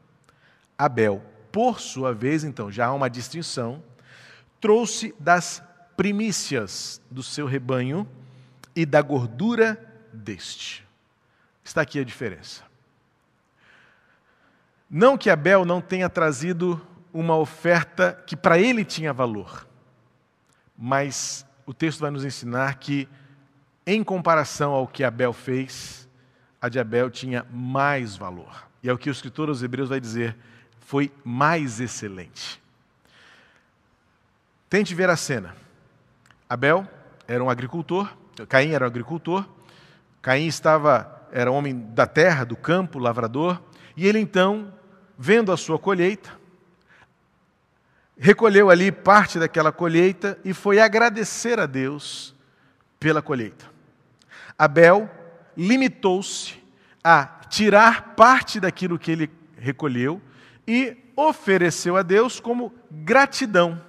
Abel, 0.78 1.20
por 1.50 1.80
sua 1.80 2.14
vez, 2.14 2.44
então, 2.44 2.70
já 2.70 2.86
há 2.86 2.92
uma 2.92 3.10
distinção, 3.10 3.82
trouxe 4.60 5.12
das 5.18 5.60
primícias 5.96 7.02
do 7.10 7.20
seu 7.20 7.46
rebanho 7.46 8.08
e 8.76 8.86
da 8.86 9.02
gordura 9.02 9.76
deste. 10.12 10.86
Está 11.64 11.80
aqui 11.80 11.98
a 11.98 12.04
diferença. 12.04 12.62
Não 14.88 15.18
que 15.18 15.28
Abel 15.28 15.64
não 15.64 15.80
tenha 15.80 16.08
trazido 16.08 16.80
uma 17.12 17.36
oferta 17.36 18.22
que 18.24 18.36
para 18.36 18.56
ele 18.56 18.84
tinha 18.84 19.12
valor, 19.12 19.66
mas 20.78 21.44
o 21.66 21.74
texto 21.74 21.98
vai 21.98 22.12
nos 22.12 22.24
ensinar 22.24 22.76
que, 22.76 23.08
em 23.84 24.04
comparação 24.04 24.70
ao 24.70 24.86
que 24.86 25.02
Abel 25.02 25.32
fez, 25.32 26.04
a 26.64 26.68
de 26.70 26.80
Abel 26.80 27.10
tinha 27.10 27.44
mais 27.52 28.16
valor. 28.16 28.66
E 28.82 28.88
é 28.88 28.92
o 28.92 28.96
que 28.96 29.10
o 29.10 29.12
escritor 29.12 29.50
aos 29.50 29.62
Hebreus 29.62 29.90
vai 29.90 30.00
dizer, 30.00 30.34
foi 30.80 31.12
mais 31.22 31.78
excelente. 31.78 32.58
Tente 34.70 34.94
ver 34.94 35.10
a 35.10 35.16
cena. 35.16 35.54
Abel 36.48 36.88
era 37.28 37.44
um 37.44 37.50
agricultor, 37.50 38.10
Caim 38.48 38.70
era 38.70 38.86
um 38.86 38.88
agricultor, 38.88 39.46
Caim 40.22 40.46
estava, 40.46 41.28
era 41.30 41.50
homem 41.50 41.78
da 41.90 42.06
terra, 42.06 42.44
do 42.44 42.56
campo, 42.56 42.98
lavrador, 42.98 43.60
e 43.94 44.06
ele 44.06 44.18
então, 44.18 44.72
vendo 45.18 45.52
a 45.52 45.58
sua 45.58 45.78
colheita, 45.78 46.30
recolheu 48.16 48.70
ali 48.70 48.90
parte 48.90 49.38
daquela 49.38 49.70
colheita 49.70 50.38
e 50.42 50.54
foi 50.54 50.80
agradecer 50.80 51.60
a 51.60 51.66
Deus 51.66 52.34
pela 52.98 53.20
colheita. 53.20 53.66
Abel 54.58 55.10
limitou-se 55.56 56.54
a 57.02 57.26
tirar 57.48 58.14
parte 58.14 58.58
daquilo 58.58 58.98
que 58.98 59.10
ele 59.10 59.30
recolheu 59.56 60.20
e 60.66 60.96
ofereceu 61.16 61.96
a 61.96 62.02
Deus 62.02 62.40
como 62.40 62.72
gratidão. 62.90 63.80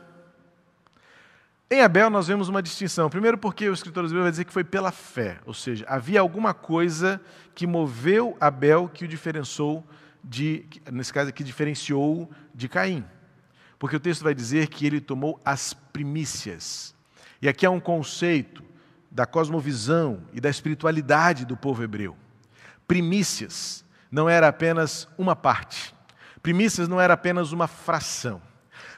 Em 1.70 1.82
Abel 1.82 2.10
nós 2.10 2.28
vemos 2.28 2.48
uma 2.48 2.62
distinção. 2.62 3.10
Primeiro 3.10 3.38
porque 3.38 3.68
o 3.68 3.74
escritor 3.74 4.04
dos 4.04 4.12
vai 4.12 4.30
dizer 4.30 4.46
que 4.46 4.54
foi 4.54 4.64
pela 4.64 4.92
fé, 4.92 5.40
ou 5.46 5.54
seja, 5.54 5.86
havia 5.88 6.20
alguma 6.20 6.54
coisa 6.54 7.20
que 7.56 7.66
moveu 7.66 8.38
Abel 8.40 8.88
que 8.88 9.06
o 9.06 9.08
diferenciou 9.08 9.84
de, 10.24 10.66
nesse 10.92 11.14
caso 11.14 11.30
aqui, 11.30 11.44
diferenciou 11.44 12.30
de 12.54 12.68
Caim. 12.68 13.06
Porque 13.78 13.96
o 13.96 14.00
texto 14.00 14.24
vai 14.24 14.34
dizer 14.34 14.68
que 14.68 14.86
ele 14.86 15.00
tomou 15.00 15.40
as 15.46 15.74
primícias. 15.74 16.96
E 17.42 17.48
aqui 17.48 17.66
há 17.66 17.70
um 17.70 17.80
conceito 17.80 18.64
da 19.16 19.26
cosmovisão 19.26 20.24
e 20.34 20.42
da 20.42 20.50
espiritualidade 20.50 21.46
do 21.46 21.56
povo 21.56 21.82
hebreu. 21.82 22.18
Primícias 22.86 23.86
não 24.12 24.28
era 24.28 24.50
apenas 24.50 25.08
uma 25.18 25.38
parte. 25.38 25.96
Primícias 26.44 26.90
não 26.90 27.00
era 27.00 27.14
apenas 27.14 27.54
uma 27.54 27.66
fração. 27.66 28.42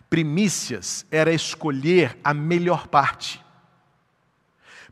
Primícias 0.10 1.06
era 1.12 1.32
escolher 1.32 2.18
a 2.24 2.34
melhor 2.34 2.88
parte. 2.88 3.46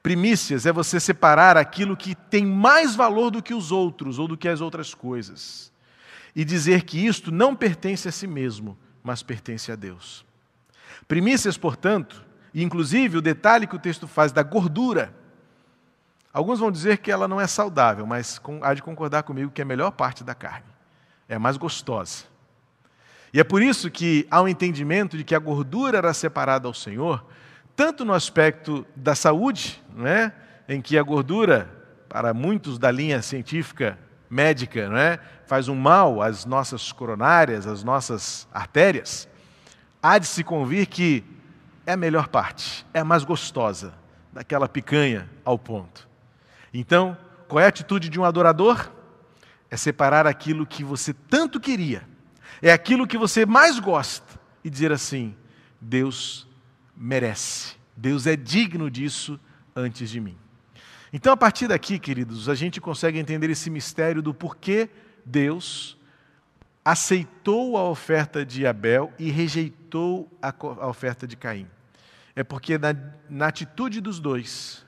Primícias 0.04 0.68
é 0.68 0.72
você 0.72 1.00
separar 1.00 1.58
aquilo 1.58 1.98
que 1.98 2.14
tem 2.14 2.46
mais 2.46 2.96
valor 2.96 3.32
do 3.32 3.42
que 3.42 3.56
os 3.56 3.72
outros 3.72 4.20
ou 4.20 4.28
do 4.28 4.38
que 4.38 4.48
as 4.48 4.62
outras 4.62 4.94
coisas. 4.94 5.74
E 6.36 6.46
dizer 6.46 6.84
que 6.84 7.04
isto 7.04 7.32
não 7.32 7.56
pertence 7.56 8.08
a 8.08 8.12
si 8.12 8.28
mesmo, 8.28 8.78
mas 9.02 9.24
pertence 9.24 9.72
a 9.72 9.76
Deus. 9.76 10.24
Primícias, 11.08 11.58
portanto, 11.58 12.24
e 12.56 12.64
inclusive 12.64 13.18
o 13.18 13.22
detalhe 13.22 13.68
que 13.68 13.76
o 13.76 13.80
texto 13.80 14.08
faz 14.08 14.32
da 14.32 14.42
gordura. 14.42 15.14
Alguns 16.32 16.58
vão 16.58 16.72
dizer 16.72 17.00
que 17.00 17.12
ela 17.12 17.28
não 17.28 17.40
é 17.40 17.46
saudável, 17.48 18.06
mas 18.08 18.40
há 18.62 18.74
de 18.74 18.82
concordar 18.82 19.24
comigo 19.24 19.52
que 19.52 19.60
é 19.60 19.64
a 19.64 19.68
melhor 19.68 19.92
parte 19.92 20.24
da 20.24 20.34
carne. 20.34 20.64
É 21.28 21.36
a 21.36 21.40
mais 21.40 21.58
gostosa. 21.58 22.24
E 23.34 23.42
é 23.42 23.44
por 23.44 23.62
isso 23.62 23.92
que 23.92 24.26
há 24.32 24.42
um 24.42 24.48
entendimento 24.48 25.18
de 25.18 25.26
que 25.26 25.36
a 25.36 25.40
gordura 25.40 25.98
era 25.98 26.14
separada 26.14 26.66
ao 26.66 26.74
Senhor, 26.74 27.26
tanto 27.76 28.06
no 28.06 28.14
aspecto 28.14 28.88
da 28.96 29.16
saúde, 29.16 29.84
não 29.94 30.08
é? 30.08 30.34
em 30.70 30.82
que 30.82 30.98
a 30.98 31.04
gordura, 31.04 31.70
para 32.08 32.34
muitos 32.34 32.80
da 32.80 32.90
linha 32.90 33.22
científica 33.22 34.00
médica, 34.30 34.88
não 34.88 34.98
é? 34.98 35.20
faz 35.46 35.68
um 35.68 35.76
mal 35.76 36.22
às 36.22 36.46
nossas 36.46 36.94
coronárias, 36.94 37.68
às 37.68 37.84
nossas 37.84 38.48
artérias, 38.54 39.28
há 40.02 40.18
de 40.18 40.26
se 40.26 40.42
convir 40.42 40.88
que 40.88 41.35
é 41.86 41.94
a 41.94 41.98
melhor 41.98 42.28
parte, 42.28 42.86
é 42.94 43.00
a 43.00 43.06
mais 43.06 43.24
gostosa 43.24 43.94
daquela 44.34 44.68
picanha 44.68 45.30
ao 45.44 45.58
ponto. 45.58 46.08
Então, 46.74 47.18
qual 47.48 47.62
é 47.62 47.66
a 47.66 47.70
atitude 47.70 48.10
de 48.10 48.20
um 48.20 48.26
adorador? 48.26 48.92
É 49.70 49.78
separar 49.78 50.28
aquilo 50.28 50.66
que 50.66 50.84
você 50.84 51.14
tanto 51.14 51.60
queria, 51.60 52.04
é 52.62 52.72
aquilo 52.72 53.08
que 53.08 53.18
você 53.18 53.46
mais 53.46 53.80
gosta, 53.80 54.40
e 54.64 54.70
dizer 54.70 54.92
assim: 54.92 55.36
Deus 55.80 56.48
merece, 56.96 57.76
Deus 57.96 58.26
é 58.26 58.36
digno 58.36 58.90
disso 58.90 59.40
antes 59.76 60.10
de 60.10 60.20
mim. 60.20 60.38
Então, 61.14 61.32
a 61.32 61.38
partir 61.38 61.68
daqui, 61.68 61.98
queridos, 61.98 62.50
a 62.50 62.56
gente 62.56 62.82
consegue 62.82 63.18
entender 63.18 63.50
esse 63.50 63.70
mistério 63.70 64.22
do 64.22 64.34
porquê 64.34 64.90
Deus 65.26 65.98
aceitou 66.84 67.78
a 67.78 67.90
oferta 67.90 68.46
de 68.46 68.68
Abel 68.68 69.12
e 69.18 69.32
rejeitou 69.32 70.30
a, 70.42 70.54
oferta 70.88 71.26
de 71.26 71.36
Caim. 71.36 71.68
É 72.36 72.44
porque 72.44 72.78
na, 72.78 72.96
na 73.30 73.48
atitude 73.48 74.02
dos 74.02 74.20
dois, 74.20 74.86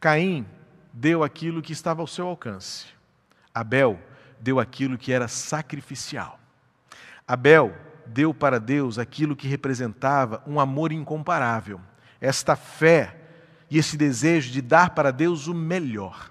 Caim 0.00 0.46
deu 0.92 1.22
aquilo 1.22 1.62
que 1.62 1.72
estava 1.72 2.00
ao 2.00 2.06
seu 2.06 2.26
alcance. 2.26 2.86
Abel 3.54 4.00
deu 4.40 4.58
aquilo 4.58 4.98
que 4.98 5.12
era 5.12 5.28
sacrificial. 5.28 6.40
Abel 7.26 7.76
deu 8.06 8.34
para 8.34 8.58
Deus 8.58 8.98
aquilo 8.98 9.36
que 9.36 9.46
representava 9.46 10.42
um 10.46 10.58
amor 10.58 10.90
incomparável, 10.90 11.80
esta 12.20 12.56
fé 12.56 13.16
e 13.70 13.78
esse 13.78 13.96
desejo 13.96 14.50
de 14.50 14.60
dar 14.60 14.90
para 14.90 15.12
Deus 15.12 15.46
o 15.46 15.54
melhor. 15.54 16.30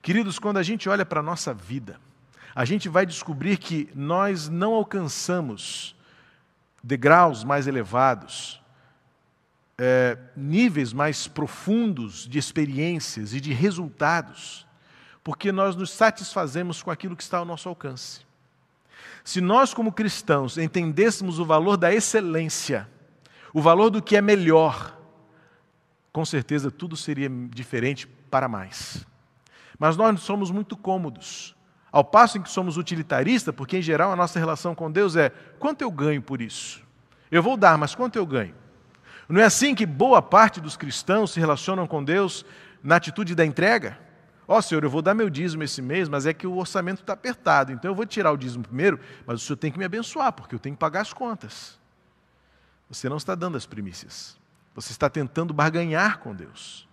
Queridos, 0.00 0.38
quando 0.38 0.58
a 0.58 0.62
gente 0.62 0.88
olha 0.88 1.04
para 1.04 1.20
a 1.20 1.22
nossa 1.22 1.52
vida, 1.52 1.98
a 2.54 2.64
gente 2.64 2.88
vai 2.88 3.04
descobrir 3.04 3.58
que 3.58 3.90
nós 3.94 4.48
não 4.48 4.72
alcançamos 4.72 5.96
degraus 6.82 7.42
mais 7.42 7.66
elevados, 7.66 8.62
é, 9.78 10.18
níveis 10.36 10.92
mais 10.92 11.28
profundos 11.28 12.26
de 12.26 12.38
experiências 12.38 13.32
e 13.32 13.40
de 13.40 13.52
resultados, 13.52 14.66
porque 15.22 15.52
nós 15.52 15.76
nos 15.76 15.92
satisfazemos 15.92 16.82
com 16.82 16.90
aquilo 16.90 17.14
que 17.14 17.22
está 17.22 17.38
ao 17.38 17.44
nosso 17.44 17.68
alcance. 17.68 18.26
Se 19.22 19.40
nós, 19.40 19.72
como 19.72 19.92
cristãos, 19.92 20.58
entendêssemos 20.58 21.38
o 21.38 21.44
valor 21.44 21.76
da 21.76 21.92
excelência, 21.94 22.88
o 23.52 23.60
valor 23.60 23.90
do 23.90 24.02
que 24.02 24.16
é 24.16 24.22
melhor, 24.22 24.98
com 26.12 26.24
certeza 26.24 26.70
tudo 26.70 26.96
seria 26.96 27.30
diferente 27.50 28.06
para 28.06 28.48
mais. 28.48 29.06
Mas 29.78 29.96
nós 29.96 30.20
somos 30.20 30.50
muito 30.50 30.76
cômodos, 30.76 31.54
ao 31.92 32.04
passo 32.04 32.38
em 32.38 32.42
que 32.42 32.50
somos 32.50 32.76
utilitaristas, 32.76 33.54
porque 33.54 33.78
em 33.78 33.82
geral 33.82 34.10
a 34.10 34.16
nossa 34.16 34.38
relação 34.38 34.74
com 34.74 34.90
Deus 34.90 35.14
é: 35.14 35.30
quanto 35.58 35.82
eu 35.82 35.90
ganho 35.90 36.20
por 36.20 36.40
isso? 36.40 36.82
Eu 37.30 37.42
vou 37.42 37.56
dar, 37.56 37.78
mas 37.78 37.94
quanto 37.94 38.16
eu 38.16 38.26
ganho? 38.26 38.54
Não 39.28 39.40
é 39.40 39.44
assim 39.44 39.74
que 39.74 39.84
boa 39.84 40.22
parte 40.22 40.60
dos 40.60 40.76
cristãos 40.76 41.32
se 41.32 41.40
relacionam 41.40 41.86
com 41.86 42.02
Deus 42.02 42.46
na 42.82 42.96
atitude 42.96 43.34
da 43.34 43.44
entrega? 43.44 43.98
Ó 44.46 44.56
oh, 44.56 44.62
Senhor, 44.62 44.82
eu 44.82 44.88
vou 44.88 45.02
dar 45.02 45.12
meu 45.12 45.28
dízimo 45.28 45.62
esse 45.62 45.82
mês, 45.82 46.08
mas 46.08 46.24
é 46.24 46.32
que 46.32 46.46
o 46.46 46.56
orçamento 46.56 47.02
está 47.02 47.12
apertado, 47.12 47.70
então 47.70 47.90
eu 47.90 47.94
vou 47.94 48.06
tirar 48.06 48.32
o 48.32 48.36
dízimo 48.36 48.64
primeiro, 48.64 48.98
mas 49.26 49.42
o 49.42 49.44
Senhor 49.44 49.58
tem 49.58 49.70
que 49.70 49.78
me 49.78 49.84
abençoar, 49.84 50.32
porque 50.32 50.54
eu 50.54 50.58
tenho 50.58 50.74
que 50.74 50.80
pagar 50.80 51.02
as 51.02 51.12
contas. 51.12 51.78
Você 52.88 53.10
não 53.10 53.18
está 53.18 53.34
dando 53.34 53.58
as 53.58 53.66
primícias. 53.66 54.38
Você 54.74 54.92
está 54.92 55.10
tentando 55.10 55.52
barganhar 55.52 56.18
com 56.20 56.34
Deus. 56.34 56.88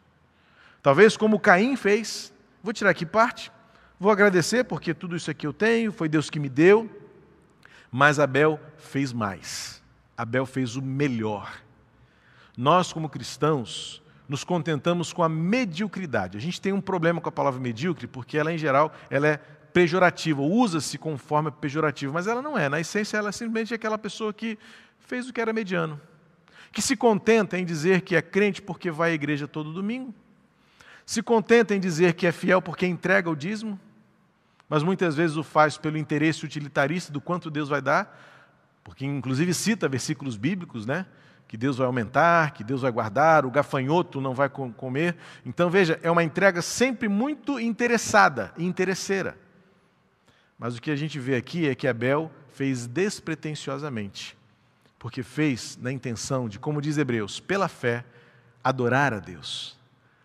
Talvez 0.84 1.15
como 1.15 1.39
Caim 1.39 1.77
fez, 1.77 2.34
vou 2.62 2.74
tirar 2.74 2.89
aqui 2.89 3.06
parte, 3.06 3.51
vou 3.98 4.12
agradecer 4.12 4.65
porque 4.65 4.94
tudo 4.94 5.15
isso 5.15 5.32
aqui 5.32 5.48
eu 5.48 5.54
tenho, 5.54 5.94
foi 5.94 6.10
Deus 6.10 6.30
que 6.30 6.39
me 6.39 6.50
deu, 6.50 6.89
mas 7.89 8.20
Abel 8.20 8.60
fez 8.77 9.13
mais. 9.13 9.82
Abel 10.18 10.46
fez 10.46 10.75
o 10.75 10.82
melhor. 10.82 11.64
Nós, 12.57 12.93
como 12.93 13.10
cristãos, 13.10 14.01
nos 14.27 14.43
contentamos 14.43 15.13
com 15.13 15.23
a 15.23 15.30
mediocridade. 15.30 16.38
A 16.38 16.41
gente 16.41 16.60
tem 16.60 16.73
um 16.73 16.82
problema 16.82 17.21
com 17.21 17.30
a 17.30 17.32
palavra 17.32 17.60
medíocre, 17.60 18.08
porque 18.08 18.38
ela, 18.38 18.51
em 18.51 18.58
geral, 18.58 18.93
ela 19.10 19.27
é 19.27 19.38
pejorativa, 19.73 20.41
usa-se 20.41 20.97
com 20.97 21.17
forma 21.17 21.51
pejorativa, 21.51 22.12
mas 22.13 22.27
ela 22.27 22.41
não 22.41 22.58
é. 22.58 22.69
Na 22.69 22.80
essência, 22.80 23.17
ela 23.17 23.30
é 23.30 23.32
simplesmente 23.32 23.73
aquela 23.73 23.97
pessoa 23.97 24.34
que 24.34 24.58
fez 24.99 25.27
o 25.27 25.34
que 25.34 25.41
era 25.41 25.51
mediano, 25.51 25.99
que 26.71 26.82
se 26.82 26.95
contenta 26.95 27.60
em 27.60 27.65
dizer 27.65 28.01
que 28.01 28.15
é 28.15 28.21
crente 28.21 28.62
porque 28.62 28.89
vai 28.89 29.12
à 29.12 29.13
igreja 29.13 29.47
todo 29.47 29.73
domingo, 29.73 30.13
se 31.06 31.21
contenta 31.21 31.75
em 31.75 31.80
dizer 31.80 32.13
que 32.13 32.25
é 32.25 32.32
fiel 32.32 32.62
porque 32.62 32.88
entrega 32.88 33.30
o 33.30 33.36
dízimo, 33.36 33.80
mas 34.67 34.82
muitas 34.82 35.15
vezes 35.15 35.38
o 35.38 35.43
faz 35.43 35.77
pelo 35.77 35.97
interesse 35.97 36.43
utilitarista 36.43 37.12
do 37.12 37.21
quanto 37.21 37.51
Deus 37.51 37.69
vai 37.69 37.82
dar, 37.82 38.17
porque 38.84 39.06
inclusive 39.06 39.53
cita 39.53 39.88
versículos 39.88 40.38
bíblicos, 40.38 40.86
né? 40.86 41.06
Que 41.47 41.58
Deus 41.58 41.77
vai 41.77 41.88
aumentar, 41.88 42.51
que 42.51 42.63
Deus 42.63 42.81
vai 42.81 42.91
guardar, 42.91 43.45
o 43.45 43.51
gafanhoto 43.51 44.19
não 44.19 44.34
vai 44.34 44.49
comer. 44.49 45.15
Então, 45.45 45.69
veja, 45.69 45.99
é 46.01 46.10
uma 46.10 46.23
entrega 46.23 46.62
sempre 46.62 47.08
muito 47.08 47.60
interessada 47.60 48.51
e 48.58 48.65
interesseira. 48.65 49.38
Mas 50.58 50.77
o 50.77 50.81
que 50.81 50.91
a 50.91 50.95
gente 50.95 51.19
vê 51.19 51.36
aqui 51.36 51.67
é 51.67 51.75
que 51.75 51.88
Abel 51.88 52.31
fez 52.49 52.88
despretensiosamente, 52.88 54.38
porque 54.97 55.21
fez 55.21 55.77
na 55.81 55.91
intenção 55.91 56.47
de, 56.47 56.58
como 56.58 56.81
diz 56.81 56.97
Hebreus, 56.97 57.39
pela 57.39 57.67
fé, 57.67 58.05
adorar 58.63 59.13
a 59.13 59.19
Deus. 59.19 59.77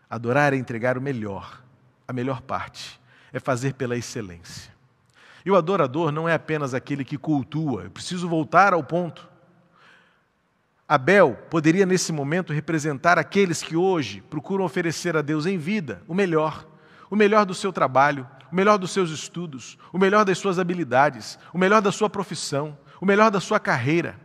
Adorar 0.09 0.53
é 0.53 0.57
entregar 0.57 0.97
o 0.97 1.01
melhor, 1.01 1.63
a 2.07 2.13
melhor 2.13 2.41
parte, 2.41 3.01
é 3.33 3.39
fazer 3.39 3.75
pela 3.75 3.97
excelência. 3.97 4.73
E 5.45 5.51
o 5.51 5.57
adorador 5.57 6.11
não 6.11 6.29
é 6.29 6.35
apenas 6.35 6.75
aquele 6.75 7.05
que 7.05 7.17
cultua, 7.17 7.85
eu 7.85 7.91
preciso 7.91 8.29
voltar 8.29 8.73
ao 8.73 8.83
ponto. 8.83 9.30
Abel 10.91 11.39
poderia, 11.49 11.87
nesse 11.87 12.11
momento, 12.11 12.53
representar 12.53 13.17
aqueles 13.17 13.63
que 13.63 13.77
hoje 13.77 14.21
procuram 14.29 14.65
oferecer 14.65 15.17
a 15.17 15.23
Deus 15.23 15.47
em 15.47 15.57
vida 15.57 16.03
o 16.09 16.13
melhor, 16.13 16.67
o 17.09 17.15
melhor 17.15 17.47
do 17.47 17.55
seu 17.55 17.73
trabalho, 17.73 18.27
o 18.51 18.57
melhor 18.57 18.77
dos 18.77 18.91
seus 18.91 19.09
estudos, 19.09 19.79
o 19.93 19.99
melhor 19.99 20.25
das 20.25 20.37
suas 20.39 20.59
habilidades, 20.59 21.39
o 21.55 21.59
melhor 21.59 21.81
da 21.81 21.93
sua 21.93 22.11
profissão, 22.11 22.77
o 23.01 23.07
melhor 23.07 23.31
da 23.31 23.39
sua 23.39 23.61
carreira. 23.61 24.19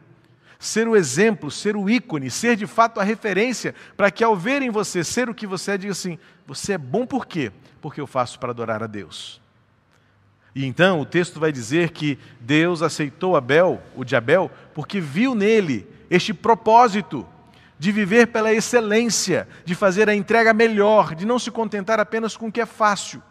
Ser 0.57 0.87
o 0.87 0.95
exemplo, 0.95 1.51
ser 1.51 1.75
o 1.75 1.87
ícone, 1.87 2.31
ser 2.31 2.55
de 2.55 2.65
fato 2.65 2.99
a 2.99 3.03
referência, 3.03 3.75
para 3.95 4.09
que 4.09 4.23
ao 4.23 4.35
verem 4.35 4.71
você 4.71 5.03
ser 5.03 5.29
o 5.29 5.35
que 5.35 5.45
você 5.45 5.73
é, 5.73 5.77
diga 5.77 5.91
assim: 5.91 6.17
você 6.47 6.73
é 6.73 6.79
bom 6.79 7.05
por 7.05 7.27
quê? 7.27 7.51
Porque 7.79 8.01
eu 8.01 8.07
faço 8.07 8.39
para 8.39 8.49
adorar 8.49 8.81
a 8.81 8.87
Deus. 8.87 9.39
E 10.55 10.65
então 10.65 10.99
o 10.99 11.05
texto 11.05 11.39
vai 11.39 11.51
dizer 11.51 11.91
que 11.91 12.17
Deus 12.39 12.81
aceitou 12.81 13.35
Abel, 13.35 13.83
o 13.95 14.03
de 14.03 14.15
Abel, 14.15 14.49
porque 14.73 14.99
viu 14.99 15.35
nele 15.35 15.93
este 16.09 16.33
propósito 16.33 17.27
de 17.77 17.91
viver 17.91 18.27
pela 18.27 18.53
excelência, 18.53 19.47
de 19.65 19.75
fazer 19.75 20.09
a 20.09 20.15
entrega 20.15 20.53
melhor, 20.53 21.13
de 21.13 21.25
não 21.25 21.37
se 21.37 21.51
contentar 21.51 21.99
apenas 21.99 22.37
com 22.37 22.47
o 22.47 22.51
que 22.51 22.61
é 22.61 22.65
fácil. 22.65 23.21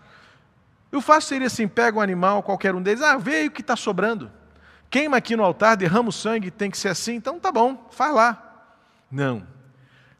O 0.92 1.00
fácil 1.00 1.30
seria 1.30 1.46
assim: 1.46 1.66
pega 1.66 1.98
um 1.98 2.00
animal, 2.00 2.42
qualquer 2.42 2.74
um 2.74 2.82
deles, 2.82 3.02
ah, 3.02 3.16
veio 3.16 3.48
o 3.48 3.50
que 3.50 3.60
está 3.60 3.74
sobrando. 3.74 4.30
Queima 4.90 5.16
aqui 5.16 5.34
no 5.34 5.42
altar, 5.42 5.76
derrama 5.76 6.10
o 6.10 6.12
sangue, 6.12 6.50
tem 6.50 6.70
que 6.70 6.78
ser 6.78 6.88
assim, 6.88 7.14
então 7.14 7.40
tá 7.40 7.50
bom, 7.50 7.88
faz 7.90 8.14
lá. 8.14 8.68
Não. 9.10 9.46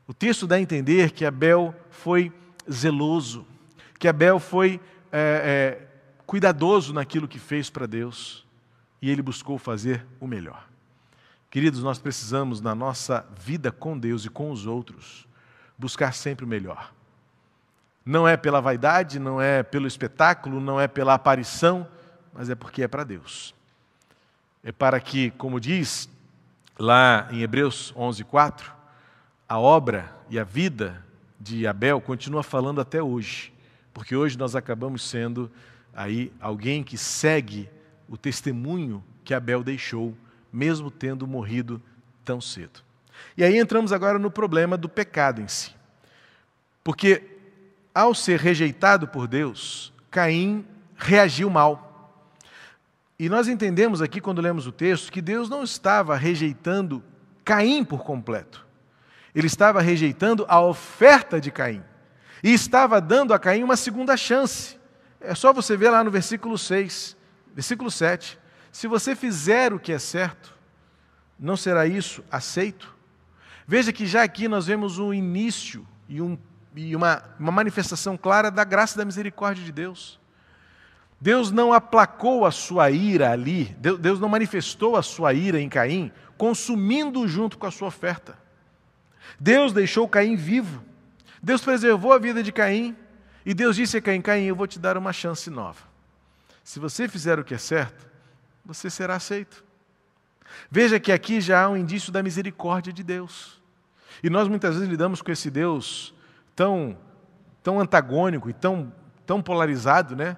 O 0.07 0.13
texto 0.13 0.47
dá 0.47 0.57
a 0.57 0.61
entender 0.61 1.13
que 1.13 1.25
Abel 1.25 1.75
foi 1.91 2.33
zeloso, 2.71 3.47
que 3.99 4.09
Abel 4.09 4.39
foi 4.39 4.81
é, 5.13 5.79
é, 5.81 5.87
cuidadoso 6.27 6.93
naquilo 6.93 7.29
que 7.29 7.39
fez 7.39 7.71
para 7.71 7.87
Deus 7.87 8.45
e 9.01 9.11
ele 9.11 9.23
buscou 9.23 9.59
fazer 9.59 10.05
o 10.19 10.27
melhor. 10.27 10.74
Queridos, 11.55 11.85
nós 11.85 12.01
precisamos, 12.01 12.61
na 12.61 12.75
nossa 12.75 13.25
vida 13.39 13.71
com 13.71 13.97
Deus 13.97 14.25
e 14.25 14.29
com 14.29 14.51
os 14.51 14.67
outros, 14.67 15.25
buscar 15.79 16.13
sempre 16.13 16.45
o 16.45 16.49
melhor. 16.49 16.93
Não 18.05 18.27
é 18.27 18.37
pela 18.37 18.61
vaidade, 18.61 19.21
não 19.21 19.41
é 19.41 19.63
pelo 19.63 19.87
espetáculo, 19.87 20.61
não 20.61 20.81
é 20.81 20.89
pela 20.89 21.15
aparição, 21.15 21.87
mas 22.33 22.51
é 22.51 22.57
porque 22.57 22.83
é 22.83 22.89
para 22.89 23.05
Deus. 23.05 23.55
É 24.65 24.73
para 24.73 24.99
que, 24.99 25.31
como 25.31 25.61
diz 25.61 26.09
lá 26.77 27.29
em 27.31 27.43
Hebreus 27.43 27.95
11:4, 27.97 28.73
a 29.49 29.57
obra 29.57 30.13
e 30.29 30.41
a 30.41 30.43
vida 30.43 31.07
de 31.39 31.69
Abel 31.69 32.01
continua 32.01 32.43
falando 32.43 32.81
até 32.81 33.01
hoje, 33.01 33.53
porque 33.93 34.17
hoje 34.17 34.37
nós 34.37 34.57
acabamos 34.57 35.09
sendo 35.09 35.49
aí 35.95 36.33
alguém 36.41 36.83
que 36.83 36.99
segue 36.99 37.71
o 38.09 38.17
testemunho 38.17 39.05
que 39.23 39.33
Abel 39.33 39.63
deixou 39.63 40.17
mesmo 40.55 40.91
tendo 40.91 41.27
morrido 41.27 41.83
tão 42.25 42.41
cedo. 42.41 42.81
E 43.37 43.43
aí 43.43 43.59
entramos 43.59 43.93
agora 43.93 44.19
no 44.19 44.31
problema 44.31 44.77
do 44.77 44.89
pecado 44.89 45.41
em 45.41 45.49
si. 45.49 45.75
Porque, 46.83 47.23
ao 47.95 48.15
ser 48.15 48.39
rejeitado 48.39 49.09
por 49.09 49.27
Deus, 49.27 49.93
Caim 50.11 50.65
reagiu 50.97 51.51
mal. 51.51 52.23
E 53.19 53.29
nós 53.29 53.49
entendemos 53.49 54.01
aqui, 54.01 54.21
quando 54.21 54.41
lemos 54.41 54.67
o 54.67 54.73
texto, 54.73 55.11
que 55.11 55.21
Deus 55.21 55.49
não 55.49 55.65
estava 55.65 56.17
rejeitando 56.17 57.03
Caim 57.45 57.85
por 57.85 58.05
completo. 58.05 58.65
Ele 59.35 59.49
estava 59.49 59.81
rejeitando 59.81 60.45
a 60.49 60.61
oferta 60.61 61.41
de 61.41 61.51
Caim. 61.51 61.83
E 62.43 62.53
estava 62.53 63.01
dando 63.01 63.35
a 63.35 63.39
Caim 63.39 63.65
uma 63.65 63.77
segunda 63.77 64.17
chance. 64.17 64.79
É 65.21 65.35
só 65.35 65.53
você 65.53 65.77
ver 65.77 65.91
lá 65.91 66.05
no 66.05 66.11
versículo 66.11 66.57
6 66.57 67.17
Versículo 67.55 67.91
7. 67.91 68.39
Se 68.75 68.89
você 68.89 69.15
fizer 69.15 69.73
o 69.73 69.79
que 69.79 69.93
é 69.93 70.01
certo, 70.01 70.53
não 71.39 71.57
será 71.57 71.87
isso 71.87 72.25
aceito? 72.29 72.93
Veja 73.69 73.93
que 73.93 74.05
já 74.05 74.25
aqui 74.25 74.49
nós 74.49 74.67
vemos 74.67 74.99
um 74.99 75.15
início 75.15 75.87
e, 76.09 76.21
um, 76.21 76.37
e 76.75 76.97
uma, 76.97 77.23
uma 77.39 77.53
manifestação 77.53 78.17
clara 78.17 78.51
da 78.51 78.65
graça 78.65 78.97
e 78.97 78.99
da 78.99 79.05
misericórdia 79.05 79.65
de 79.65 79.71
Deus. 79.71 80.19
Deus 81.21 81.53
não 81.53 81.73
aplacou 81.73 82.45
a 82.45 82.51
sua 82.51 82.91
ira 82.91 83.31
ali, 83.31 83.67
Deus 83.79 84.19
não 84.19 84.29
manifestou 84.29 84.97
a 84.97 85.03
sua 85.05 85.33
ira 85.33 85.61
em 85.61 85.69
Caim, 85.69 86.11
consumindo 86.37 87.29
junto 87.29 87.57
com 87.57 87.69
a 87.69 87.71
sua 87.71 87.87
oferta. 87.87 88.37
Deus 89.39 89.73
deixou 89.73 90.09
Caim 90.09 90.35
vivo. 90.35 90.83
Deus 91.41 91.63
preservou 91.63 92.13
a 92.13 92.19
vida 92.19 92.43
de 92.43 92.51
Caim. 92.51 92.97
E 93.47 93.55
Deus 93.55 93.77
disse 93.77 93.99
a 93.99 94.03
Caim: 94.03 94.21
Caim, 94.21 94.47
eu 94.47 94.57
vou 94.57 94.67
te 94.67 94.81
dar 94.81 94.99
uma 94.99 95.13
chance 95.13 95.49
nova. 95.49 95.83
Se 96.65 96.81
você 96.81 97.07
fizer 97.07 97.39
o 97.39 97.45
que 97.45 97.55
é 97.55 97.59
certo, 97.59 98.14
você 98.65 98.89
será 98.89 99.17
aceito. 99.17 99.65
Veja 100.71 101.01
que 101.01 101.13
aqui 101.13 101.41
já 101.41 101.65
há 101.65 101.69
um 101.69 101.77
indício 101.77 102.13
da 102.13 102.23
misericórdia 102.23 102.93
de 102.93 103.03
Deus. 103.03 103.61
E 104.23 104.31
nós 104.31 104.49
muitas 104.49 104.75
vezes 104.75 104.89
lidamos 104.89 105.21
com 105.21 105.31
esse 105.31 105.51
Deus 105.51 106.15
tão, 106.55 106.97
tão 107.63 107.81
antagônico 107.81 108.49
e 108.49 108.53
tão, 108.53 108.93
tão 109.27 109.43
polarizado, 109.43 110.15
né? 110.15 110.37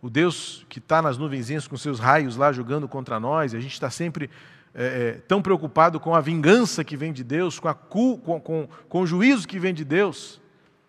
O 0.00 0.08
Deus 0.08 0.64
que 0.68 0.78
está 0.78 1.02
nas 1.02 1.18
nuvenzinhas 1.18 1.66
com 1.66 1.76
seus 1.76 1.98
raios 1.98 2.36
lá 2.36 2.52
jogando 2.52 2.86
contra 2.88 3.18
nós, 3.18 3.52
e 3.52 3.56
a 3.56 3.60
gente 3.60 3.72
está 3.72 3.90
sempre 3.90 4.30
é, 4.74 4.84
é, 4.84 5.12
tão 5.26 5.42
preocupado 5.42 5.98
com 5.98 6.14
a 6.14 6.20
vingança 6.20 6.84
que 6.84 6.96
vem 6.96 7.12
de 7.12 7.24
Deus, 7.24 7.58
com, 7.58 7.66
a 7.66 7.74
cu, 7.74 8.18
com, 8.18 8.40
com, 8.40 8.68
com 8.88 9.00
o 9.00 9.06
juízo 9.06 9.48
que 9.48 9.58
vem 9.58 9.74
de 9.74 9.84
Deus. 9.84 10.40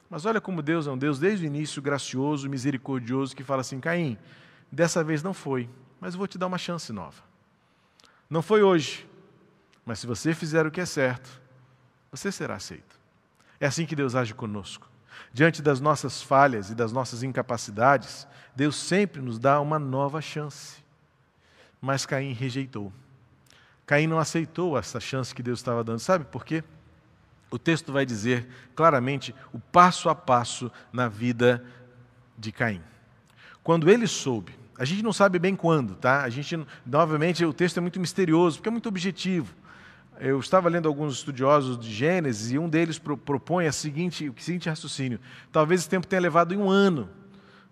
Mas 0.09 0.25
olha 0.25 0.39
como 0.39 0.61
Deus 0.61 0.85
é 0.87 0.91
um 0.91 0.97
Deus 0.97 1.19
desde 1.19 1.45
o 1.45 1.47
início 1.47 1.81
gracioso, 1.81 2.49
misericordioso, 2.49 3.35
que 3.35 3.43
fala 3.43 3.61
assim: 3.61 3.79
Caim, 3.79 4.17
dessa 4.71 5.03
vez 5.03 5.23
não 5.23 5.33
foi, 5.33 5.69
mas 5.99 6.13
eu 6.13 6.17
vou 6.17 6.27
te 6.27 6.37
dar 6.37 6.47
uma 6.47 6.57
chance 6.57 6.91
nova. 6.93 7.21
Não 8.29 8.41
foi 8.41 8.63
hoje, 8.63 9.07
mas 9.85 9.99
se 9.99 10.07
você 10.07 10.33
fizer 10.33 10.65
o 10.65 10.71
que 10.71 10.81
é 10.81 10.85
certo, 10.85 11.29
você 12.11 12.31
será 12.31 12.55
aceito. 12.55 12.99
É 13.59 13.65
assim 13.65 13.85
que 13.85 13.95
Deus 13.95 14.15
age 14.15 14.33
conosco. 14.33 14.89
Diante 15.33 15.61
das 15.61 15.79
nossas 15.79 16.21
falhas 16.21 16.69
e 16.69 16.75
das 16.75 16.91
nossas 16.91 17.23
incapacidades, 17.23 18.27
Deus 18.55 18.75
sempre 18.75 19.21
nos 19.21 19.37
dá 19.37 19.59
uma 19.59 19.77
nova 19.77 20.21
chance. 20.21 20.83
Mas 21.81 22.05
Caim 22.05 22.33
rejeitou. 22.33 22.91
Caim 23.85 24.07
não 24.07 24.19
aceitou 24.19 24.77
essa 24.77 24.99
chance 24.99 25.33
que 25.33 25.43
Deus 25.43 25.59
estava 25.59 25.83
dando. 25.83 25.99
Sabe 25.99 26.25
por 26.25 26.45
quê? 26.45 26.63
O 27.51 27.57
texto 27.57 27.91
vai 27.91 28.05
dizer 28.05 28.47
claramente 28.75 29.33
o 29.51 29.59
passo 29.59 30.09
a 30.09 30.15
passo 30.15 30.71
na 30.93 31.07
vida 31.07 31.65
de 32.37 32.51
Caim. 32.51 32.83
Quando 33.63 33.89
ele 33.89 34.07
soube, 34.07 34.57
a 34.79 34.85
gente 34.85 35.03
não 35.03 35.11
sabe 35.11 35.37
bem 35.37 35.57
quando, 35.57 35.93
tá? 35.93 36.23
A 36.23 36.29
gente, 36.29 36.57
novamente, 36.85 37.43
o 37.43 37.51
texto 37.51 37.77
é 37.77 37.81
muito 37.81 37.99
misterioso, 37.99 38.57
porque 38.57 38.69
é 38.69 38.71
muito 38.71 38.87
objetivo. 38.87 39.53
Eu 40.21 40.39
estava 40.39 40.69
lendo 40.69 40.87
alguns 40.87 41.15
estudiosos 41.15 41.77
de 41.77 41.91
Gênesis 41.91 42.53
e 42.53 42.57
um 42.57 42.69
deles 42.69 42.97
propõe 42.97 43.67
a 43.67 43.73
seguinte, 43.73 44.29
o 44.29 44.41
seguinte 44.41 44.69
raciocínio: 44.69 45.19
talvez 45.51 45.81
esse 45.81 45.89
tempo 45.89 46.07
tenha 46.07 46.21
levado 46.21 46.57
um 46.57 46.69
ano 46.69 47.09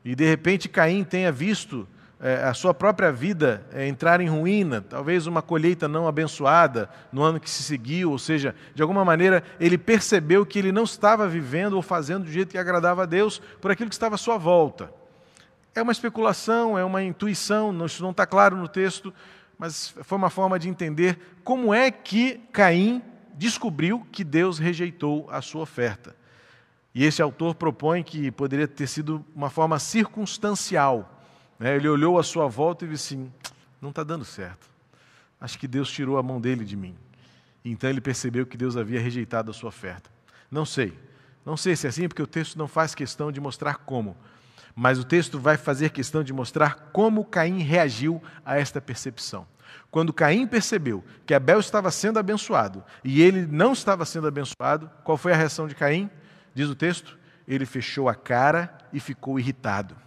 e 0.03 0.15
de 0.15 0.27
repente 0.27 0.67
Caim 0.67 1.05
tenha 1.05 1.31
visto 1.31 1.87
é, 2.19 2.43
a 2.43 2.53
sua 2.53 2.73
própria 2.73 3.09
vida 3.09 3.65
é, 3.71 3.87
entrar 3.87 4.19
em 4.19 4.27
ruína, 4.27 4.81
talvez 4.81 5.27
uma 5.27 5.41
colheita 5.41 5.87
não 5.87 6.09
abençoada 6.09 6.89
no 7.09 7.21
ano 7.21 7.39
que 7.39 7.49
se 7.49 7.63
seguiu, 7.63 8.11
ou 8.11 8.19
seja, 8.19 8.53
de 8.75 8.81
alguma 8.81 9.05
maneira 9.05 9.43
ele 9.61 9.77
percebeu 9.77 10.45
que 10.45 10.59
ele 10.59 10.73
não 10.73 10.83
estava 10.83 11.25
vivendo 11.25 11.73
ou 11.73 11.81
fazendo 11.81 12.25
do 12.25 12.31
jeito 12.31 12.51
que 12.51 12.57
agradava 12.57 13.03
a 13.03 13.05
Deus 13.05 13.41
por 13.61 13.71
aquilo 13.71 13.89
que 13.89 13.95
estava 13.95 14.15
à 14.15 14.17
sua 14.17 14.37
volta. 14.37 14.91
É 15.77 15.81
uma 15.81 15.91
especulação, 15.91 16.77
é 16.77 16.83
uma 16.83 17.03
intuição, 17.03 17.85
isso 17.85 18.01
não 18.01 18.11
está 18.11 18.25
claro 18.25 18.55
no 18.55 18.67
texto, 18.67 19.13
mas 19.57 19.95
foi 20.01 20.17
uma 20.17 20.29
forma 20.29 20.57
de 20.57 20.69
entender 20.69 21.19
como 21.43 21.73
é 21.73 21.91
que 21.91 22.39
Caim 22.51 23.01
descobriu 23.33 24.05
que 24.11 24.23
Deus 24.23 24.59
rejeitou 24.59 25.27
a 25.29 25.41
sua 25.41 25.61
oferta. 25.61 26.15
E 26.93 27.03
esse 27.03 27.21
autor 27.21 27.55
propõe 27.55 28.03
que 28.03 28.31
poderia 28.31 28.67
ter 28.67 28.87
sido 28.87 29.23
uma 29.35 29.49
forma 29.49 29.77
circunstancial 29.77 31.17
né? 31.59 31.75
Ele 31.75 31.87
olhou 31.87 32.19
à 32.19 32.23
sua 32.23 32.47
volta 32.47 32.85
e 32.85 32.89
disse 32.89 33.15
assim: 33.15 33.31
não 33.81 33.89
está 33.89 34.03
dando 34.03 34.25
certo. 34.25 34.69
Acho 35.39 35.57
que 35.57 35.67
Deus 35.67 35.91
tirou 35.91 36.17
a 36.17 36.23
mão 36.23 36.39
dele 36.41 36.65
de 36.65 36.75
mim. 36.75 36.95
Então 37.63 37.89
ele 37.89 38.01
percebeu 38.01 38.45
que 38.45 38.57
Deus 38.57 38.77
havia 38.77 38.99
rejeitado 38.99 39.51
a 39.51 39.53
sua 39.53 39.69
oferta. 39.69 40.09
Não 40.49 40.65
sei. 40.65 40.97
Não 41.45 41.55
sei 41.55 41.75
se 41.75 41.85
é 41.85 41.89
assim, 41.89 42.07
porque 42.07 42.21
o 42.21 42.27
texto 42.27 42.57
não 42.57 42.67
faz 42.67 42.95
questão 42.95 43.31
de 43.31 43.39
mostrar 43.39 43.77
como. 43.77 44.15
Mas 44.77 44.99
o 44.99 45.03
texto 45.03 45.39
vai 45.39 45.57
fazer 45.57 45.89
questão 45.89 46.23
de 46.23 46.31
mostrar 46.31 46.91
como 46.93 47.25
Caim 47.25 47.59
reagiu 47.59 48.21
a 48.45 48.57
esta 48.57 48.79
percepção. 48.79 49.47
Quando 49.91 50.13
Caim 50.13 50.45
percebeu 50.45 51.03
que 51.25 51.33
Abel 51.33 51.59
estava 51.59 51.89
sendo 51.91 52.19
abençoado 52.19 52.83
e 53.03 53.21
ele 53.21 53.47
não 53.47 53.73
estava 53.73 54.05
sendo 54.05 54.27
abençoado, 54.27 54.89
qual 55.03 55.17
foi 55.17 55.33
a 55.33 55.35
reação 55.35 55.67
de 55.67 55.73
Caim? 55.73 56.09
Diz 56.53 56.69
o 56.69 56.75
texto: 56.75 57.17
ele 57.47 57.65
fechou 57.65 58.07
a 58.07 58.13
cara 58.13 58.77
e 58.93 58.99
ficou 58.99 59.39
irritado 59.39 59.97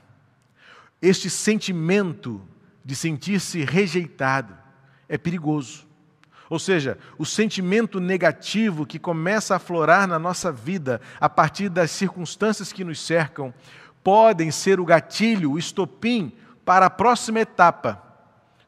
este 1.01 1.31
sentimento 1.31 2.43
de 2.85 2.95
sentir-se 2.95 3.65
rejeitado 3.65 4.57
é 5.09 5.17
perigoso. 5.17 5.89
Ou 6.49 6.59
seja, 6.59 6.99
o 7.17 7.25
sentimento 7.25 8.01
negativo 8.01 8.85
que 8.85 8.99
começa 8.99 9.55
a 9.55 9.57
aflorar 9.57 10.07
na 10.07 10.19
nossa 10.19 10.51
vida 10.51 11.01
a 11.21 11.29
partir 11.29 11.69
das 11.69 11.91
circunstâncias 11.91 12.73
que 12.73 12.85
nos 12.85 13.01
cercam 13.01 13.55
podem 14.03 14.51
ser 14.51 14.81
o 14.81 14.85
gatilho, 14.85 15.53
o 15.53 15.59
estopim 15.59 16.33
para 16.65 16.87
a 16.87 16.91
próxima 16.91 17.41
etapa 17.41 18.03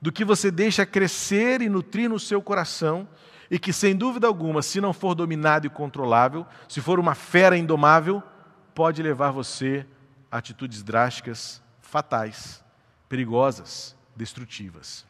do 0.01 0.11
que 0.11 0.25
você 0.25 0.51
deixa 0.51 0.85
crescer 0.85 1.63
e 1.63 1.69
nutrir 1.69 2.11
no 2.11 2.19
seu 2.19 2.43
coração 2.43 3.07
e 3.51 3.59
que, 3.59 3.73
sem 3.73 3.95
dúvida 3.95 4.27
alguma, 4.27 4.63
se 4.63 4.81
não 4.81 4.93
for 4.93 5.15
dominado 5.15 5.67
e 5.67 5.71
controlável, 5.71 6.47
se 6.69 6.81
for 6.81 6.99
uma 6.99 7.15
fera 7.15 7.57
indomável, 7.57 8.23
pode 8.75 9.03
levar 9.03 9.31
você 9.31 9.87
a 10.31 10.39
atitudes 10.39 10.83
drásticas 10.83 11.63
fatais, 11.81 12.65
perigosas, 13.09 13.95
destrutivas. 14.17 15.05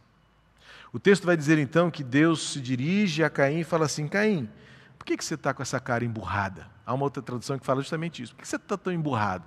O 0.92 0.98
texto 0.98 1.24
vai 1.24 1.36
dizer 1.36 1.58
então 1.58 1.90
que 1.90 2.04
Deus 2.04 2.52
se 2.52 2.60
dirige 2.60 3.24
a 3.24 3.30
Caim 3.30 3.60
e 3.60 3.64
fala 3.64 3.86
assim: 3.86 4.06
Caim, 4.08 4.50
por 4.98 5.06
que, 5.06 5.16
você 5.16 5.34
está 5.34 5.54
com 5.54 5.62
essa 5.62 5.80
cara 5.80 6.04
emburrada? 6.04 6.66
Há 6.84 6.92
uma 6.92 7.04
outra 7.04 7.22
tradução 7.22 7.58
que 7.58 7.64
fala 7.64 7.80
justamente 7.80 8.22
isso. 8.22 8.34
Por 8.34 8.42
que 8.42 8.48
você 8.48 8.56
está 8.56 8.76
tão 8.76 8.92
emburrado? 8.92 9.44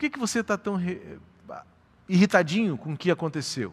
Por 0.00 0.06
que, 0.06 0.10
que 0.14 0.18
você 0.18 0.40
está 0.40 0.56
tão 0.56 0.80
irritadinho 2.08 2.78
com 2.78 2.94
o 2.94 2.96
que 2.96 3.10
aconteceu? 3.10 3.70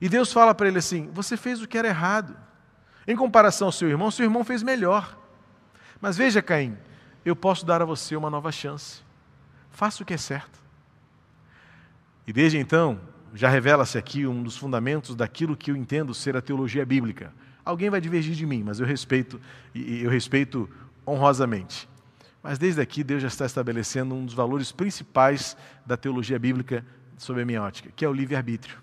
E 0.00 0.08
Deus 0.08 0.32
fala 0.32 0.54
para 0.54 0.68
ele 0.68 0.78
assim: 0.78 1.10
Você 1.12 1.36
fez 1.36 1.60
o 1.60 1.66
que 1.66 1.76
era 1.76 1.88
errado. 1.88 2.36
Em 3.08 3.16
comparação 3.16 3.66
ao 3.66 3.72
seu 3.72 3.88
irmão, 3.88 4.08
seu 4.08 4.22
irmão 4.22 4.44
fez 4.44 4.62
melhor. 4.62 5.18
Mas 6.00 6.16
veja, 6.16 6.40
Caim, 6.40 6.78
eu 7.24 7.34
posso 7.34 7.66
dar 7.66 7.82
a 7.82 7.84
você 7.84 8.14
uma 8.14 8.30
nova 8.30 8.52
chance. 8.52 9.02
Faça 9.72 10.00
o 10.00 10.06
que 10.06 10.14
é 10.14 10.16
certo. 10.16 10.60
E 12.24 12.32
desde 12.32 12.56
então, 12.56 13.00
já 13.34 13.48
revela-se 13.48 13.98
aqui 13.98 14.28
um 14.28 14.44
dos 14.44 14.56
fundamentos 14.56 15.16
daquilo 15.16 15.56
que 15.56 15.72
eu 15.72 15.76
entendo 15.76 16.14
ser 16.14 16.36
a 16.36 16.40
teologia 16.40 16.86
bíblica. 16.86 17.34
Alguém 17.64 17.90
vai 17.90 18.00
divergir 18.00 18.36
de 18.36 18.46
mim, 18.46 18.62
mas 18.62 18.78
eu 18.78 18.86
respeito 18.86 19.40
e 19.74 20.04
eu 20.04 20.10
respeito 20.10 20.70
honrosamente. 21.04 21.88
Mas 22.42 22.58
desde 22.58 22.80
aqui 22.80 23.02
Deus 23.02 23.22
já 23.22 23.28
está 23.28 23.46
estabelecendo 23.46 24.14
um 24.14 24.24
dos 24.24 24.34
valores 24.34 24.72
principais 24.72 25.56
da 25.84 25.96
teologia 25.96 26.38
bíblica 26.38 26.84
sob 27.16 27.40
a 27.42 27.44
minha 27.44 27.62
ótica, 27.62 27.90
que 27.94 28.04
é 28.04 28.08
o 28.08 28.12
livre-arbítrio. 28.12 28.78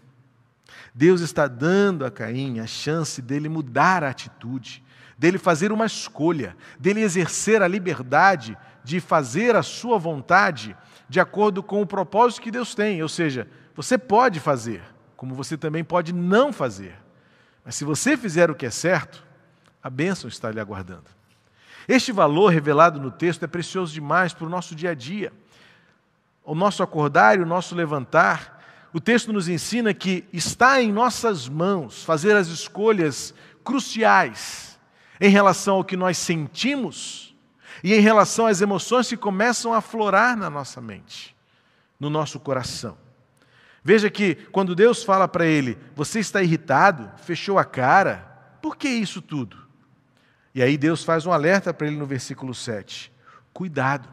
Deus 0.94 1.22
está 1.22 1.48
dando 1.48 2.06
a 2.06 2.12
Caim 2.12 2.60
a 2.60 2.68
chance 2.68 3.22
dele 3.22 3.48
mudar 3.48 4.04
a 4.04 4.10
atitude, 4.10 4.84
dele 5.18 5.38
fazer 5.38 5.72
uma 5.72 5.86
escolha, 5.86 6.56
dele 6.80 7.02
exercer 7.02 7.62
a 7.62 7.68
liberdade 7.68 8.58
de 8.84 9.00
fazer 9.00 9.56
a 9.56 9.64
sua 9.64 9.98
vontade 9.98 10.76
de 11.08 11.20
acordo 11.20 11.64
com 11.64 11.82
o 11.82 11.88
propósito 11.88 12.42
que 12.42 12.52
Deus 12.52 12.76
tem. 12.76 13.02
Ou 13.02 13.10
seja, 13.10 13.48
você 13.76 13.98
pode 13.98 14.40
fazer, 14.40 14.84
como 15.16 15.34
você 15.34 15.58
também 15.58 15.84
pode 15.84 16.14
não 16.14 16.52
fazer. 16.52 16.96
Mas 17.64 17.76
se 17.76 17.84
você 17.84 18.16
fizer 18.16 18.52
o 18.52 18.56
que 18.56 18.66
é 18.66 18.70
certo, 18.70 19.26
a 19.82 19.90
bênção 19.90 20.28
está 20.28 20.52
lhe 20.52 20.60
aguardando. 20.60 21.06
Este 21.88 22.12
valor 22.12 22.50
revelado 22.50 23.00
no 23.00 23.12
texto 23.12 23.44
é 23.44 23.48
precioso 23.48 23.94
demais 23.94 24.34
para 24.34 24.46
o 24.46 24.50
nosso 24.50 24.76
dia 24.76 24.92
a 24.92 24.94
dia. 24.96 25.32
O 26.44 26.56
nosso 26.56 26.82
acordar 26.82 27.38
e 27.38 27.42
o 27.42 27.46
nosso 27.46 27.76
levantar. 27.76 28.64
O 28.94 29.00
texto 29.00 29.32
nos 29.32 29.48
ensina 29.48 29.94
que 29.94 30.26
está 30.32 30.82
em 30.82 30.92
nossas 30.92 31.48
mãos 31.48 32.04
fazer 32.04 32.36
as 32.36 32.48
escolhas 32.48 33.34
cruciais 33.64 34.80
em 35.20 35.30
relação 35.30 35.76
ao 35.76 35.84
que 35.84 35.98
nós 35.98 36.18
sentimos 36.18 37.36
e 37.84 37.94
em 37.94 38.00
relação 38.00 38.48
às 38.48 38.62
emoções 38.62 39.08
que 39.08 39.18
começam 39.18 39.74
a 39.74 39.82
florar 39.82 40.36
na 40.36 40.50
nossa 40.50 40.82
mente, 40.82 41.36
no 42.00 42.10
nosso 42.10 42.40
coração. 42.40 42.98
Veja 43.84 44.10
que 44.10 44.36
quando 44.52 44.74
Deus 44.74 45.04
fala 45.04 45.28
para 45.28 45.46
ele, 45.46 45.78
você 45.96 46.20
está 46.20 46.42
irritado, 46.42 47.12
fechou 47.18 47.60
a 47.60 47.64
cara, 47.64 48.58
por 48.62 48.76
que 48.76 48.88
isso 48.88 49.22
tudo? 49.22 49.65
E 50.56 50.64
aí 50.64 50.78
Deus 50.78 51.04
faz 51.04 51.26
um 51.26 51.34
alerta 51.34 51.74
para 51.74 51.86
ele 51.86 51.98
no 51.98 52.06
versículo 52.06 52.56
7. 52.56 53.12
Cuidado. 53.52 54.08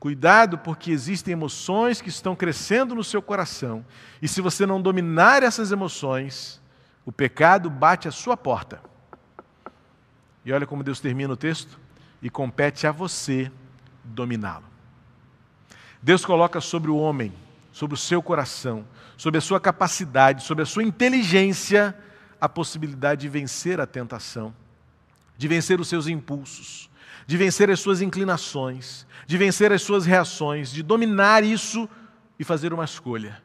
Cuidado, 0.00 0.56
porque 0.56 0.90
existem 0.90 1.32
emoções 1.32 2.00
que 2.00 2.08
estão 2.08 2.34
crescendo 2.34 2.94
no 2.94 3.04
seu 3.04 3.22
coração, 3.22 3.84
e 4.20 4.28
se 4.28 4.40
você 4.40 4.66
não 4.66 4.80
dominar 4.80 5.42
essas 5.42 5.70
emoções, 5.70 6.60
o 7.06 7.12
pecado 7.12 7.70
bate 7.70 8.08
à 8.08 8.10
sua 8.10 8.36
porta. 8.36 8.82
E 10.44 10.52
olha 10.52 10.66
como 10.66 10.82
Deus 10.82 11.00
termina 11.00 11.32
o 11.32 11.36
texto: 11.36 11.78
e 12.20 12.28
compete 12.30 12.86
a 12.86 12.92
você 12.92 13.50
dominá-lo. 14.02 14.64
Deus 16.02 16.24
coloca 16.24 16.60
sobre 16.60 16.90
o 16.90 16.96
homem, 16.96 17.32
sobre 17.72 17.94
o 17.94 17.98
seu 17.98 18.22
coração, 18.22 18.86
sobre 19.16 19.38
a 19.38 19.42
sua 19.42 19.60
capacidade, 19.60 20.42
sobre 20.42 20.62
a 20.62 20.66
sua 20.66 20.82
inteligência, 20.82 21.96
a 22.38 22.48
possibilidade 22.48 23.22
de 23.22 23.28
vencer 23.28 23.80
a 23.80 23.86
tentação, 23.86 24.54
de 25.36 25.48
vencer 25.48 25.80
os 25.80 25.88
seus 25.88 26.06
impulsos, 26.06 26.90
de 27.26 27.36
vencer 27.36 27.70
as 27.70 27.80
suas 27.80 28.00
inclinações, 28.00 29.06
de 29.26 29.36
vencer 29.38 29.72
as 29.72 29.82
suas 29.82 30.04
reações, 30.04 30.70
de 30.70 30.82
dominar 30.82 31.42
isso 31.42 31.88
e 32.38 32.44
fazer 32.44 32.72
uma 32.72 32.84
escolha. 32.84 33.42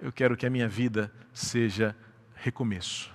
Eu 0.00 0.12
quero 0.12 0.36
que 0.36 0.46
a 0.46 0.50
minha 0.50 0.68
vida 0.68 1.12
seja 1.32 1.94
recomeço. 2.34 3.10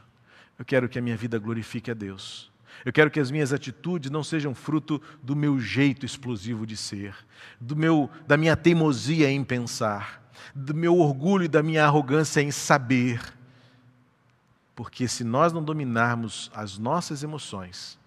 Eu 0.57 0.65
quero 0.65 0.87
que 0.87 0.99
a 0.99 1.01
minha 1.01 1.17
vida 1.17 1.39
glorifique 1.39 1.89
a 1.89 1.93
Deus. 1.93 2.51
Eu 2.85 2.91
quero 2.91 3.09
que 3.09 3.19
as 3.19 3.31
minhas 3.31 3.53
atitudes 3.53 4.11
não 4.11 4.23
sejam 4.23 4.53
fruto 4.53 5.01
do 5.21 5.35
meu 5.35 5.59
jeito 5.59 6.05
explosivo 6.05 6.65
de 6.65 6.75
ser, 6.75 7.15
do 7.59 7.75
meu, 7.75 8.09
da 8.27 8.35
minha 8.35 8.57
teimosia 8.57 9.29
em 9.29 9.43
pensar, 9.43 10.21
do 10.53 10.73
meu 10.73 10.97
orgulho 10.97 11.45
e 11.45 11.47
da 11.47 11.63
minha 11.63 11.85
arrogância 11.85 12.41
em 12.41 12.51
saber. 12.51 13.21
Porque 14.75 15.07
se 15.07 15.23
nós 15.23 15.53
não 15.53 15.63
dominarmos 15.63 16.51
as 16.53 16.77
nossas 16.77 17.23
emoções, 17.23 17.97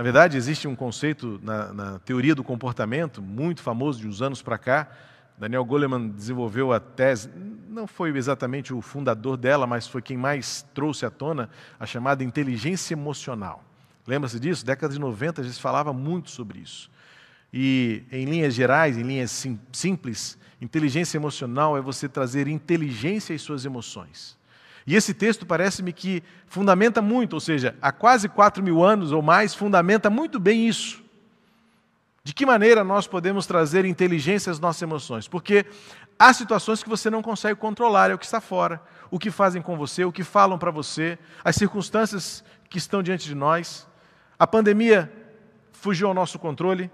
na 0.00 0.02
verdade, 0.02 0.38
existe 0.38 0.66
um 0.66 0.74
conceito 0.74 1.38
na, 1.42 1.74
na 1.74 1.98
teoria 1.98 2.34
do 2.34 2.42
comportamento, 2.42 3.20
muito 3.20 3.60
famoso 3.60 4.00
de 4.00 4.08
uns 4.08 4.22
anos 4.22 4.40
para 4.40 4.56
cá. 4.56 4.88
Daniel 5.36 5.62
Goleman 5.62 6.08
desenvolveu 6.08 6.72
a 6.72 6.80
tese, 6.80 7.28
não 7.68 7.86
foi 7.86 8.08
exatamente 8.16 8.72
o 8.72 8.80
fundador 8.80 9.36
dela, 9.36 9.66
mas 9.66 9.86
foi 9.86 10.00
quem 10.00 10.16
mais 10.16 10.64
trouxe 10.72 11.04
à 11.04 11.10
tona 11.10 11.50
a 11.78 11.84
chamada 11.84 12.24
inteligência 12.24 12.94
emocional. 12.94 13.62
Lembra-se 14.06 14.40
disso? 14.40 14.64
Década 14.64 14.94
de 14.94 14.98
90 14.98 15.42
a 15.42 15.44
gente 15.44 15.60
falava 15.60 15.92
muito 15.92 16.30
sobre 16.30 16.60
isso. 16.60 16.90
E 17.52 18.02
em 18.10 18.24
linhas 18.24 18.54
gerais, 18.54 18.96
em 18.96 19.02
linhas 19.02 19.30
sim, 19.30 19.60
simples, 19.70 20.38
inteligência 20.62 21.18
emocional 21.18 21.76
é 21.76 21.82
você 21.82 22.08
trazer 22.08 22.48
inteligência 22.48 23.36
às 23.36 23.42
suas 23.42 23.66
emoções. 23.66 24.39
E 24.86 24.96
esse 24.96 25.12
texto 25.12 25.44
parece-me 25.44 25.92
que 25.92 26.22
fundamenta 26.46 27.02
muito, 27.02 27.34
ou 27.34 27.40
seja, 27.40 27.76
há 27.80 27.92
quase 27.92 28.28
quatro 28.28 28.62
mil 28.62 28.82
anos 28.82 29.12
ou 29.12 29.22
mais, 29.22 29.54
fundamenta 29.54 30.08
muito 30.08 30.40
bem 30.40 30.66
isso. 30.66 31.02
De 32.22 32.34
que 32.34 32.44
maneira 32.44 32.84
nós 32.84 33.06
podemos 33.06 33.46
trazer 33.46 33.84
inteligência 33.84 34.52
às 34.52 34.60
nossas 34.60 34.82
emoções? 34.82 35.26
Porque 35.26 35.64
há 36.18 36.32
situações 36.32 36.82
que 36.82 36.88
você 36.88 37.08
não 37.08 37.22
consegue 37.22 37.58
controlar, 37.58 38.10
é 38.10 38.14
o 38.14 38.18
que 38.18 38.26
está 38.26 38.40
fora, 38.40 38.82
o 39.10 39.18
que 39.18 39.30
fazem 39.30 39.62
com 39.62 39.76
você, 39.76 40.04
o 40.04 40.12
que 40.12 40.22
falam 40.22 40.58
para 40.58 40.70
você, 40.70 41.18
as 41.42 41.56
circunstâncias 41.56 42.44
que 42.68 42.78
estão 42.78 43.02
diante 43.02 43.26
de 43.26 43.34
nós. 43.34 43.88
A 44.38 44.46
pandemia 44.46 45.10
fugiu 45.72 46.08
ao 46.08 46.14
nosso 46.14 46.38
controle, 46.38 46.90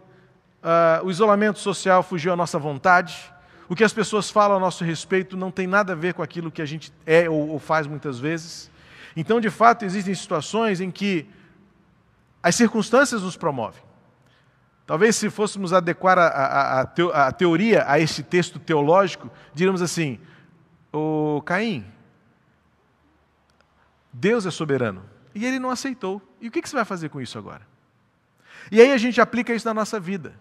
uh, 0.62 1.04
o 1.04 1.10
isolamento 1.10 1.58
social 1.58 2.02
fugiu 2.02 2.32
à 2.32 2.36
nossa 2.36 2.58
vontade, 2.58 3.32
o 3.68 3.74
que 3.74 3.84
as 3.84 3.92
pessoas 3.92 4.30
falam 4.30 4.56
a 4.56 4.60
nosso 4.60 4.84
respeito 4.84 5.36
não 5.36 5.50
tem 5.50 5.66
nada 5.66 5.92
a 5.92 5.96
ver 5.96 6.14
com 6.14 6.22
aquilo 6.22 6.50
que 6.50 6.62
a 6.62 6.66
gente 6.66 6.92
é 7.04 7.28
ou, 7.28 7.48
ou 7.48 7.58
faz 7.58 7.86
muitas 7.86 8.18
vezes. 8.18 8.70
Então, 9.16 9.40
de 9.40 9.50
fato, 9.50 9.84
existem 9.84 10.14
situações 10.14 10.80
em 10.80 10.90
que 10.90 11.28
as 12.42 12.54
circunstâncias 12.54 13.22
nos 13.22 13.36
promovem. 13.36 13.82
Talvez, 14.86 15.16
se 15.16 15.28
fôssemos 15.30 15.72
adequar 15.72 16.16
a, 16.16 16.26
a, 16.28 16.80
a, 16.80 17.26
a 17.26 17.32
teoria 17.32 17.84
a 17.88 17.98
este 17.98 18.22
texto 18.22 18.58
teológico, 18.58 19.28
diríamos 19.52 19.82
assim: 19.82 20.20
o 20.92 21.42
Caim, 21.44 21.84
Deus 24.12 24.46
é 24.46 24.50
soberano 24.50 25.02
e 25.34 25.44
ele 25.44 25.58
não 25.58 25.70
aceitou. 25.70 26.22
E 26.40 26.48
o 26.48 26.50
que 26.50 26.66
você 26.66 26.76
vai 26.76 26.84
fazer 26.84 27.08
com 27.08 27.20
isso 27.20 27.36
agora? 27.36 27.66
E 28.70 28.80
aí 28.80 28.92
a 28.92 28.98
gente 28.98 29.20
aplica 29.20 29.52
isso 29.52 29.66
na 29.66 29.74
nossa 29.74 29.98
vida. 29.98 30.34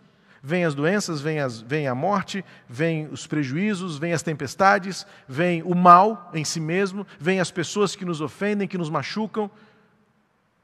Vem 0.47 0.63
as 0.63 0.75
doenças, 0.75 1.21
vem, 1.21 1.39
as, 1.39 1.59
vem 1.59 1.87
a 1.87 1.95
morte, 1.95 2.45
vem 2.69 3.07
os 3.07 3.25
prejuízos, 3.25 3.97
vem 3.97 4.13
as 4.13 4.21
tempestades, 4.21 5.03
vem 5.27 5.63
o 5.63 5.73
mal 5.73 6.29
em 6.35 6.45
si 6.45 6.59
mesmo, 6.59 7.07
vem 7.19 7.39
as 7.39 7.49
pessoas 7.49 7.95
que 7.95 8.05
nos 8.05 8.21
ofendem, 8.21 8.67
que 8.67 8.77
nos 8.77 8.87
machucam. 8.87 9.49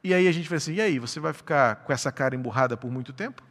E 0.04 0.14
aí 0.14 0.28
a 0.28 0.32
gente 0.32 0.48
vai 0.48 0.58
assim: 0.58 0.76
e 0.76 0.82
aí, 0.82 1.00
você 1.00 1.20
vai 1.20 1.34
ficar 1.34 1.78
com 1.78 1.92
essa 1.92 2.12
cara 2.12 2.36
emburrada 2.36 2.78
por 2.78 2.92
muito 2.92 3.12
tempo? 3.12 3.42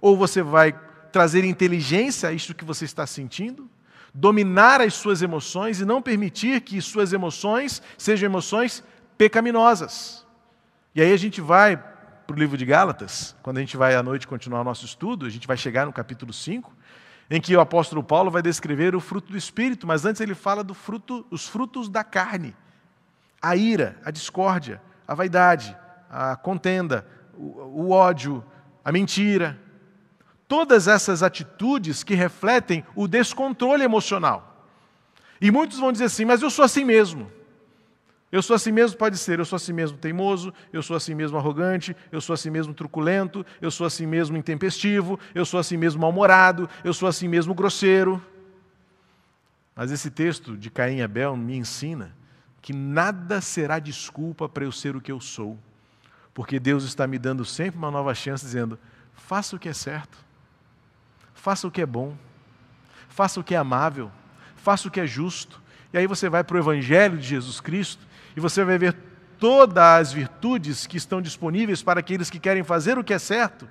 Ou 0.00 0.16
você 0.16 0.40
vai 0.40 0.72
trazer 1.10 1.44
inteligência 1.44 2.28
a 2.28 2.32
isso 2.32 2.54
que 2.54 2.64
você 2.64 2.84
está 2.84 3.04
sentindo? 3.04 3.68
Dominar 4.14 4.80
as 4.80 4.94
suas 4.94 5.20
emoções 5.20 5.80
e 5.80 5.84
não 5.84 6.00
permitir 6.00 6.60
que 6.60 6.80
suas 6.80 7.12
emoções 7.12 7.82
sejam 7.98 8.28
emoções 8.28 8.84
pecaminosas. 9.18 10.24
E 10.94 11.02
aí 11.02 11.12
a 11.12 11.16
gente 11.16 11.40
vai 11.40 11.76
para 12.26 12.34
o 12.34 12.38
livro 12.38 12.56
de 12.56 12.64
Gálatas, 12.64 13.36
quando 13.42 13.58
a 13.58 13.60
gente 13.60 13.76
vai 13.76 13.94
à 13.94 14.02
noite 14.02 14.26
continuar 14.26 14.62
o 14.62 14.64
nosso 14.64 14.84
estudo, 14.84 15.26
a 15.26 15.30
gente 15.30 15.46
vai 15.46 15.56
chegar 15.56 15.84
no 15.84 15.92
capítulo 15.92 16.32
5, 16.32 16.72
em 17.30 17.40
que 17.40 17.54
o 17.54 17.60
apóstolo 17.60 18.02
Paulo 18.02 18.30
vai 18.30 18.42
descrever 18.42 18.94
o 18.94 19.00
fruto 19.00 19.32
do 19.32 19.38
Espírito, 19.38 19.86
mas 19.86 20.04
antes 20.04 20.20
ele 20.20 20.34
fala 20.34 20.64
do 20.64 20.74
fruto, 20.74 21.26
os 21.30 21.46
frutos 21.46 21.88
da 21.88 22.02
carne. 22.02 22.54
A 23.40 23.56
ira, 23.56 23.98
a 24.04 24.10
discórdia, 24.10 24.80
a 25.06 25.14
vaidade, 25.14 25.76
a 26.10 26.36
contenda, 26.36 27.06
o, 27.34 27.82
o 27.84 27.90
ódio, 27.90 28.42
a 28.84 28.90
mentira. 28.90 29.60
Todas 30.48 30.88
essas 30.88 31.22
atitudes 31.22 32.02
que 32.02 32.14
refletem 32.14 32.84
o 32.94 33.06
descontrole 33.06 33.84
emocional. 33.84 34.66
E 35.40 35.50
muitos 35.50 35.78
vão 35.78 35.92
dizer 35.92 36.04
assim, 36.04 36.24
mas 36.24 36.40
eu 36.40 36.50
sou 36.50 36.64
assim 36.64 36.84
mesmo. 36.84 37.30
Eu 38.34 38.42
sou 38.42 38.56
assim 38.56 38.72
mesmo, 38.72 38.98
pode 38.98 39.16
ser, 39.16 39.38
eu 39.38 39.44
sou 39.44 39.54
assim 39.54 39.72
mesmo 39.72 39.96
teimoso, 39.96 40.52
eu 40.72 40.82
sou 40.82 40.96
assim 40.96 41.14
mesmo 41.14 41.38
arrogante, 41.38 41.96
eu 42.10 42.20
sou 42.20 42.34
assim 42.34 42.50
mesmo 42.50 42.74
truculento, 42.74 43.46
eu 43.62 43.70
sou 43.70 43.86
assim 43.86 44.06
mesmo 44.06 44.36
intempestivo, 44.36 45.20
eu 45.32 45.44
sou 45.44 45.60
assim 45.60 45.76
mesmo 45.76 46.00
mal-humorado, 46.00 46.68
eu 46.82 46.92
sou 46.92 47.08
assim 47.08 47.28
mesmo 47.28 47.54
grosseiro. 47.54 48.20
Mas 49.76 49.92
esse 49.92 50.10
texto 50.10 50.56
de 50.56 50.68
Caim 50.68 50.96
e 50.96 51.02
Abel 51.02 51.36
me 51.36 51.56
ensina 51.56 52.12
que 52.60 52.72
nada 52.72 53.40
será 53.40 53.78
desculpa 53.78 54.48
para 54.48 54.64
eu 54.64 54.72
ser 54.72 54.96
o 54.96 55.00
que 55.00 55.12
eu 55.12 55.20
sou, 55.20 55.56
porque 56.34 56.58
Deus 56.58 56.82
está 56.82 57.06
me 57.06 57.20
dando 57.20 57.44
sempre 57.44 57.78
uma 57.78 57.88
nova 57.88 58.12
chance, 58.16 58.44
dizendo: 58.44 58.76
faça 59.14 59.54
o 59.54 59.60
que 59.60 59.68
é 59.68 59.72
certo, 59.72 60.18
faça 61.34 61.68
o 61.68 61.70
que 61.70 61.82
é 61.82 61.86
bom, 61.86 62.16
faça 63.08 63.38
o 63.38 63.44
que 63.44 63.54
é 63.54 63.58
amável, 63.58 64.10
faça 64.56 64.88
o 64.88 64.90
que 64.90 64.98
é 64.98 65.06
justo. 65.06 65.62
E 65.92 65.98
aí 65.98 66.08
você 66.08 66.28
vai 66.28 66.42
para 66.42 66.56
o 66.56 66.58
Evangelho 66.58 67.16
de 67.16 67.28
Jesus 67.28 67.60
Cristo 67.60 68.12
e 68.36 68.40
você 68.40 68.64
vai 68.64 68.78
ver 68.78 68.96
todas 69.38 69.78
as 69.78 70.12
virtudes 70.12 70.86
que 70.86 70.96
estão 70.96 71.20
disponíveis 71.20 71.82
para 71.82 72.00
aqueles 72.00 72.30
que 72.30 72.38
querem 72.38 72.64
fazer 72.64 72.98
o 72.98 73.04
que 73.04 73.12
é 73.12 73.18
certo. 73.18 73.70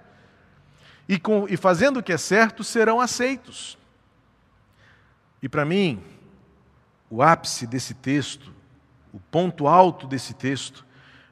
E, 1.08 1.20
com, 1.20 1.46
e 1.50 1.58
fazendo 1.58 1.98
o 1.98 2.04
que 2.04 2.14
é 2.14 2.18
certo, 2.18 2.64
serão 2.64 3.02
aceitos. 3.02 3.78
E 5.42 5.50
para 5.50 5.66
mim, 5.66 6.02
o 7.10 7.22
ápice 7.22 7.68
desse 7.68 7.94
texto, 7.94 8.54
o 9.12 9.20
ponto 9.20 9.68
alto 9.68 10.08
desse 10.08 10.34
texto, 10.34 10.86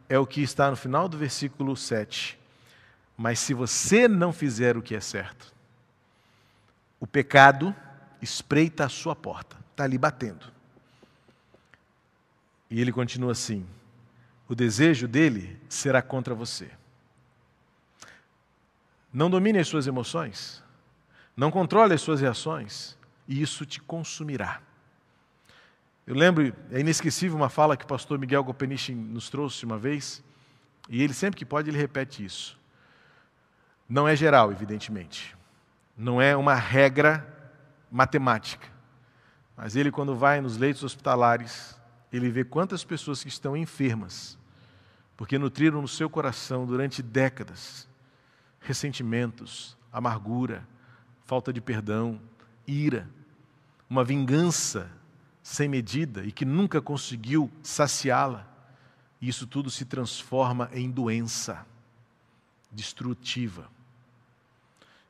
é 0.10 0.20
o 0.20 0.28
que 0.28 0.42
está 0.42 0.70
no 0.70 0.76
final 0.76 1.08
do 1.08 1.18
versículo 1.18 1.76
7. 1.78 2.38
Mas 3.16 3.40
se 3.40 3.54
você 3.54 4.08
não 4.08 4.34
fizer 4.34 4.76
o 4.76 4.82
que 4.82 4.96
é 4.96 5.00
certo, 5.00 5.54
o 7.00 7.08
pecado 7.08 7.74
espreita 8.22 8.86
a 8.86 8.90
sua 8.90 9.16
porta, 9.16 9.58
está 9.72 9.86
ali 9.86 9.98
batendo. 9.98 10.46
E 12.72 12.80
ele 12.80 12.94
continua 12.94 13.34
assim: 13.34 13.68
o 14.48 14.56
desejo 14.56 15.08
dele 15.08 15.60
será 15.68 16.02
contra 16.02 16.34
você. 16.34 16.72
Não 19.14 19.30
domine 19.30 19.60
as 19.60 19.68
suas 19.68 19.88
emoções, 19.88 20.64
não 21.36 21.52
controle 21.52 21.94
as 21.94 22.02
suas 22.02 22.22
reações, 22.22 22.98
e 23.28 23.42
isso 23.42 23.66
te 23.66 23.82
consumirá. 23.82 24.62
Eu 26.08 26.16
lembro, 26.16 26.56
é 26.72 26.80
inesquecível 26.80 27.38
uma 27.38 27.50
fala 27.50 27.76
que 27.76 27.84
o 27.84 27.88
pastor 27.88 28.18
Miguel 28.18 28.44
Gopeniche 28.44 28.96
nos 28.96 29.30
trouxe 29.30 29.66
uma 29.66 29.78
vez, 29.78 30.24
e 30.90 31.04
ele 31.04 31.14
sempre 31.14 31.38
que 31.38 31.46
pode 31.46 31.70
ele 31.70 31.78
repete 31.78 32.24
isso. 32.24 32.58
Não 33.88 34.08
é 34.08 34.16
geral, 34.16 34.50
evidentemente. 34.50 35.36
Não 35.98 36.22
é 36.22 36.36
uma 36.38 36.56
regra 36.56 37.28
matemática. 37.92 38.68
Mas 39.58 39.76
ele, 39.76 39.92
quando 39.92 40.16
vai 40.16 40.40
nos 40.40 40.56
leitos 40.56 40.84
hospitalares, 40.84 41.78
ele 42.12 42.30
vê 42.30 42.44
quantas 42.44 42.84
pessoas 42.84 43.24
que 43.24 43.30
estão 43.30 43.56
enfermas, 43.56 44.38
porque 45.16 45.38
nutriram 45.38 45.82
no 45.82 45.88
seu 45.88 46.10
coração 46.10 46.66
durante 46.66 47.02
décadas 47.02 47.88
ressentimentos, 48.60 49.76
amargura, 49.92 50.68
falta 51.26 51.52
de 51.52 51.60
perdão, 51.60 52.22
ira, 52.68 53.10
uma 53.90 54.04
vingança 54.04 54.90
sem 55.42 55.68
medida 55.68 56.24
e 56.24 56.32
que 56.32 56.46
nunca 56.46 56.82
conseguiu 56.82 57.52
saciá-la. 57.64 58.48
Isso 59.22 59.48
tudo 59.48 59.70
se 59.70 59.86
transforma 59.86 60.70
em 60.72 60.90
doença 60.90 61.66
destrutiva. 62.72 63.70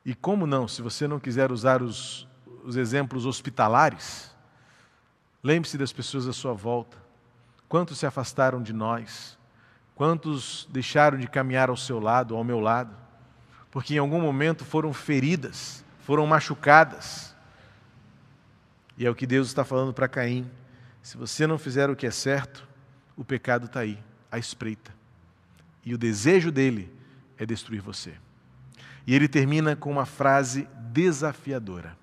E 0.04 0.14
como 0.14 0.46
não, 0.46 0.66
se 0.66 0.82
você 0.82 1.06
não 1.06 1.20
quiser 1.20 1.52
usar 1.52 1.82
os, 1.82 2.26
os 2.64 2.76
exemplos 2.76 3.24
hospitalares, 3.24 4.31
lembre-se 5.42 5.76
das 5.76 5.92
pessoas 5.92 6.28
à 6.28 6.32
sua 6.32 6.52
volta. 6.52 6.96
Quantos 7.68 7.98
se 7.98 8.06
afastaram 8.06 8.62
de 8.62 8.72
nós? 8.72 9.38
Quantos 9.94 10.68
deixaram 10.70 11.18
de 11.18 11.26
caminhar 11.26 11.68
ao 11.68 11.76
seu 11.76 11.98
lado, 11.98 12.36
ao 12.36 12.44
meu 12.44 12.60
lado? 12.60 12.94
Porque 13.70 13.94
em 13.94 13.98
algum 13.98 14.20
momento 14.20 14.64
foram 14.64 14.92
feridas, 14.92 15.84
foram 16.00 16.26
machucadas. 16.26 17.34
E 18.96 19.06
é 19.06 19.10
o 19.10 19.14
que 19.14 19.26
Deus 19.26 19.48
está 19.48 19.64
falando 19.64 19.92
para 19.92 20.08
Caim. 20.08 20.48
Se 21.02 21.16
você 21.16 21.46
não 21.46 21.58
fizer 21.58 21.90
o 21.90 21.96
que 21.96 22.06
é 22.06 22.10
certo, 22.10 22.66
o 23.16 23.24
pecado 23.24 23.66
está 23.66 23.80
aí, 23.80 23.98
à 24.30 24.38
espreita. 24.38 24.94
E 25.84 25.94
o 25.94 25.98
desejo 25.98 26.52
dele 26.52 26.94
é 27.36 27.44
destruir 27.44 27.80
você. 27.80 28.14
E 29.06 29.14
ele 29.14 29.26
termina 29.26 29.74
com 29.74 29.90
uma 29.90 30.06
frase 30.06 30.68
desafiadora: 30.92 31.96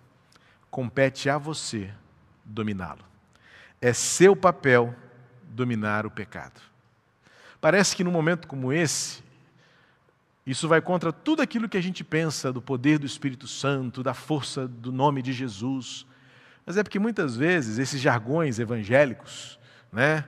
compete 0.69 1.29
a 1.29 1.37
você 1.37 1.91
dominá-lo. 2.43 3.08
É 3.81 3.93
seu 3.93 4.35
papel 4.35 4.95
dominar 5.43 6.05
o 6.05 6.11
pecado. 6.11 6.61
Parece 7.61 7.95
que 7.95 8.03
num 8.03 8.11
momento 8.11 8.47
como 8.47 8.71
esse, 8.71 9.21
isso 10.45 10.67
vai 10.67 10.81
contra 10.81 11.11
tudo 11.11 11.41
aquilo 11.41 11.69
que 11.69 11.77
a 11.77 11.81
gente 11.81 12.03
pensa 12.03 12.51
do 12.51 12.61
poder 12.61 12.97
do 12.97 13.05
Espírito 13.05 13.47
Santo, 13.47 14.01
da 14.01 14.13
força 14.13 14.67
do 14.67 14.91
nome 14.91 15.21
de 15.21 15.33
Jesus. 15.33 16.05
Mas 16.65 16.77
é 16.77 16.83
porque 16.83 16.99
muitas 16.99 17.35
vezes 17.35 17.77
esses 17.77 18.01
jargões 18.01 18.59
evangélicos, 18.59 19.59
né, 19.91 20.25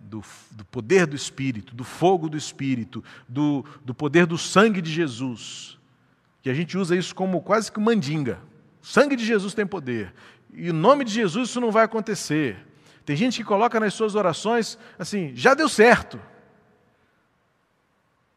do, 0.00 0.22
do 0.52 0.64
poder 0.64 1.06
do 1.06 1.16
Espírito, 1.16 1.74
do 1.74 1.84
fogo 1.84 2.28
do 2.28 2.36
Espírito, 2.36 3.04
do, 3.28 3.64
do 3.84 3.94
poder 3.94 4.26
do 4.26 4.38
sangue 4.38 4.80
de 4.80 4.90
Jesus, 4.90 5.78
que 6.40 6.48
a 6.48 6.54
gente 6.54 6.78
usa 6.78 6.96
isso 6.96 7.14
como 7.14 7.42
quase 7.42 7.70
que 7.70 7.80
mandinga. 7.80 8.38
O 8.82 8.86
sangue 8.86 9.16
de 9.16 9.24
Jesus 9.24 9.52
tem 9.52 9.66
poder. 9.66 10.14
E 10.54 10.70
o 10.70 10.74
nome 10.74 11.04
de 11.04 11.12
Jesus 11.12 11.50
isso 11.50 11.60
não 11.60 11.70
vai 11.70 11.84
acontecer. 11.84 12.56
Tem 13.08 13.16
gente 13.16 13.38
que 13.38 13.44
coloca 13.44 13.80
nas 13.80 13.94
suas 13.94 14.14
orações 14.14 14.78
assim, 14.98 15.34
já 15.34 15.54
deu 15.54 15.66
certo. 15.66 16.20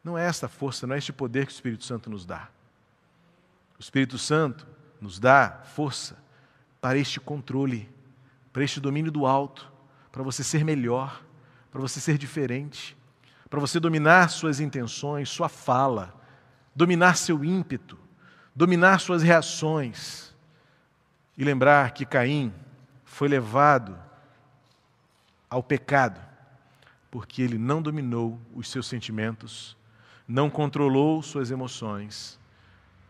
Não 0.02 0.16
é 0.16 0.24
esta 0.24 0.48
força, 0.48 0.86
não 0.86 0.94
é 0.94 0.98
este 0.98 1.12
poder 1.12 1.44
que 1.44 1.52
o 1.52 1.54
Espírito 1.54 1.84
Santo 1.84 2.08
nos 2.08 2.24
dá. 2.24 2.48
O 3.78 3.82
Espírito 3.82 4.16
Santo 4.16 4.66
nos 4.98 5.18
dá 5.18 5.60
força 5.74 6.16
para 6.80 6.96
este 6.96 7.20
controle, 7.20 7.86
para 8.50 8.64
este 8.64 8.80
domínio 8.80 9.12
do 9.12 9.26
alto, 9.26 9.70
para 10.10 10.22
você 10.22 10.42
ser 10.42 10.64
melhor, 10.64 11.22
para 11.70 11.82
você 11.82 12.00
ser 12.00 12.16
diferente, 12.16 12.96
para 13.50 13.60
você 13.60 13.78
dominar 13.78 14.30
suas 14.30 14.58
intenções, 14.58 15.28
sua 15.28 15.50
fala, 15.50 16.18
dominar 16.74 17.18
seu 17.18 17.44
ímpeto, 17.44 17.98
dominar 18.56 19.00
suas 19.00 19.22
reações. 19.22 20.34
E 21.36 21.44
lembrar 21.44 21.90
que 21.90 22.06
Caim 22.06 22.54
foi 23.04 23.28
levado 23.28 24.10
ao 25.52 25.62
pecado 25.62 26.18
porque 27.10 27.42
ele 27.42 27.58
não 27.58 27.82
dominou 27.82 28.40
os 28.54 28.70
seus 28.70 28.86
sentimentos, 28.86 29.76
não 30.26 30.48
controlou 30.48 31.22
suas 31.22 31.50
emoções, 31.50 32.40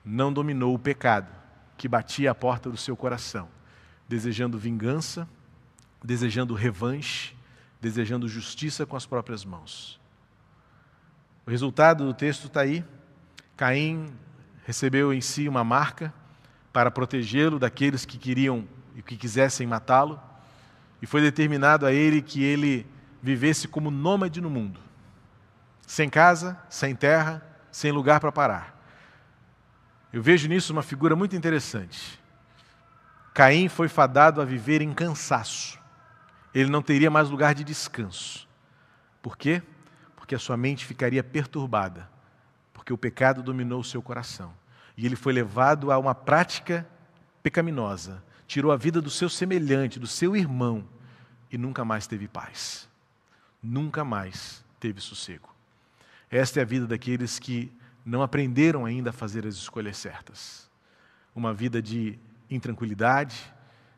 não 0.05 0.33
dominou 0.33 0.75
o 0.75 0.79
pecado 0.79 1.33
que 1.79 1.87
batia 1.87 2.33
à 2.33 2.35
porta 2.35 2.69
do 2.69 2.77
seu 2.77 2.97
coração, 2.97 3.49
desejando 4.09 4.59
vingança, 4.59 5.29
desejando 6.03 6.53
revanche, 6.53 7.37
desejando 7.81 8.27
justiça 8.27 8.85
com 8.85 8.97
as 8.97 9.07
próprias 9.07 9.45
mãos. 9.45 10.01
O 11.47 11.51
resultado 11.51 12.05
do 12.05 12.13
texto 12.13 12.49
está 12.49 12.63
aí. 12.63 12.85
Caim 13.57 14.13
recebeu 14.67 15.13
em 15.13 15.21
si 15.21 15.49
uma 15.49 15.63
marca 15.63 16.13
para 16.73 16.91
protegê-lo 16.91 17.61
daqueles 17.61 18.05
que 18.05 18.19
queriam 18.19 18.67
e 18.97 19.03
que 19.03 19.17
quisessem 19.17 19.65
matá-lo, 19.65 20.21
e 21.03 21.07
foi 21.07 21.21
determinado 21.21 21.85
a 21.85 21.93
ele 21.93 22.23
que 22.23 22.43
ele 22.43 22.87
vivesse 23.21 23.69
como 23.69 23.91
nômade 23.91 24.41
no 24.41 24.49
mundo 24.49 24.81
sem 25.93 26.09
casa, 26.09 26.59
sem 26.71 26.97
terra, 26.97 27.43
sem 27.71 27.93
lugar 27.93 28.19
para 28.19 28.33
parar. 28.33 28.83
Eu 30.11 30.23
vejo 30.23 30.49
nisso 30.49 30.73
uma 30.73 30.83
figura 30.83 31.15
muito 31.15 31.37
interessante. 31.37 32.19
Caim 33.35 33.69
foi 33.69 33.89
fadado 33.89 34.41
a 34.41 34.45
viver 34.45 34.81
em 34.81 34.95
cansaço. 34.95 35.79
Ele 36.55 36.71
não 36.71 36.81
teria 36.81 37.11
mais 37.11 37.29
lugar 37.29 37.55
de 37.55 37.63
descanso. 37.63 38.49
Por 39.21 39.37
quê? 39.37 39.63
Porque 40.17 40.35
a 40.35 40.39
sua 40.39 40.57
mente 40.57 40.87
ficaria 40.87 41.23
perturbada, 41.23 42.09
porque 42.73 42.93
o 42.93 42.97
pecado 42.97 43.43
dominou 43.43 43.81
o 43.81 43.85
seu 43.85 44.01
coração. 44.01 44.55
E 44.97 45.05
ele 45.05 45.17
foi 45.17 45.35
levado 45.35 45.93
a 45.93 45.99
uma 45.99 46.15
prática 46.15 46.87
pecaminosa, 47.43 48.25
tirou 48.53 48.71
a 48.71 48.77
vida 48.77 49.01
do 49.01 49.09
seu 49.09 49.31
semelhante, 49.31 49.99
do 49.99 50.07
seu 50.07 50.37
irmão, 50.37 50.85
e 51.51 51.57
nunca 51.57 51.87
mais 51.87 52.07
teve 52.07 52.29
paz. 52.29 52.87
Nunca 53.63 54.05
mais 54.05 54.63
teve 54.79 55.01
sossego. 55.01 55.49
Esta 56.31 56.61
é 56.61 56.63
a 56.63 56.67
vida 56.67 56.87
daqueles 56.87 57.39
que 57.39 57.73
não 58.05 58.21
aprenderam 58.23 58.85
ainda 58.85 59.09
a 59.09 59.13
fazer 59.13 59.47
as 59.47 59.55
escolhas 59.55 59.97
certas. 59.97 60.71
Uma 61.35 61.55
vida 61.55 61.81
de 61.81 62.19
intranquilidade, 62.51 63.51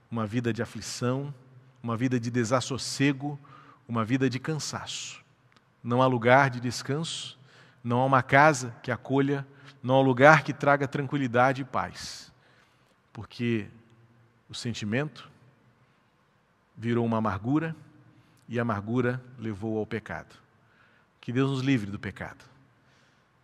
uma 0.09 0.25
vida 0.25 0.53
de 0.53 0.63
aflição, 0.63 1.35
uma 1.83 1.97
vida 1.97 2.21
de 2.21 2.31
desassossego, 2.31 3.37
uma 3.89 4.05
vida 4.05 4.31
de 4.31 4.39
cansaço. 4.39 5.21
Não 5.83 6.01
há 6.01 6.07
lugar 6.07 6.49
de 6.49 6.61
descanso, 6.61 7.37
não 7.83 7.99
há 7.99 8.05
uma 8.05 8.23
casa 8.23 8.73
que 8.85 8.93
acolha, 8.93 9.45
não 9.83 9.97
há 9.97 10.01
lugar 10.01 10.45
que 10.45 10.53
traga 10.53 10.87
tranquilidade 10.87 11.63
e 11.63 11.65
paz. 11.65 12.33
Porque 13.13 13.69
o 14.49 14.55
sentimento 14.55 15.29
virou 16.77 17.05
uma 17.05 17.19
amargura 17.19 17.75
e 18.49 18.59
a 18.59 18.63
amargura 18.63 19.23
levou 19.39 19.79
ao 19.79 19.87
pecado. 19.87 20.35
Que 21.21 21.33
Deus 21.33 21.51
nos 21.51 21.61
livre 21.61 21.91
do 21.91 21.99
pecado. 21.99 22.45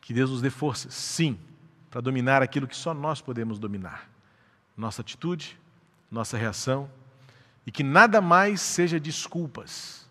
Que 0.01 0.13
Deus 0.13 0.31
nos 0.31 0.43
dê 0.43 0.51
forças, 0.51 0.93
sim, 0.95 1.39
para 1.91 2.01
dominar 2.01 2.43
aquilo 2.43 2.67
que 2.67 2.77
só 2.77 2.93
nós 2.93 3.21
podemos 3.21 3.59
dominar. 3.59 4.09
Nossa 4.77 5.03
atitude, 5.03 5.59
nossa 6.11 6.37
reação, 6.37 6.91
e 7.67 7.71
que 7.71 7.83
nada 7.83 8.21
mais 8.21 8.61
seja 8.61 8.99
desculpas 8.99 10.09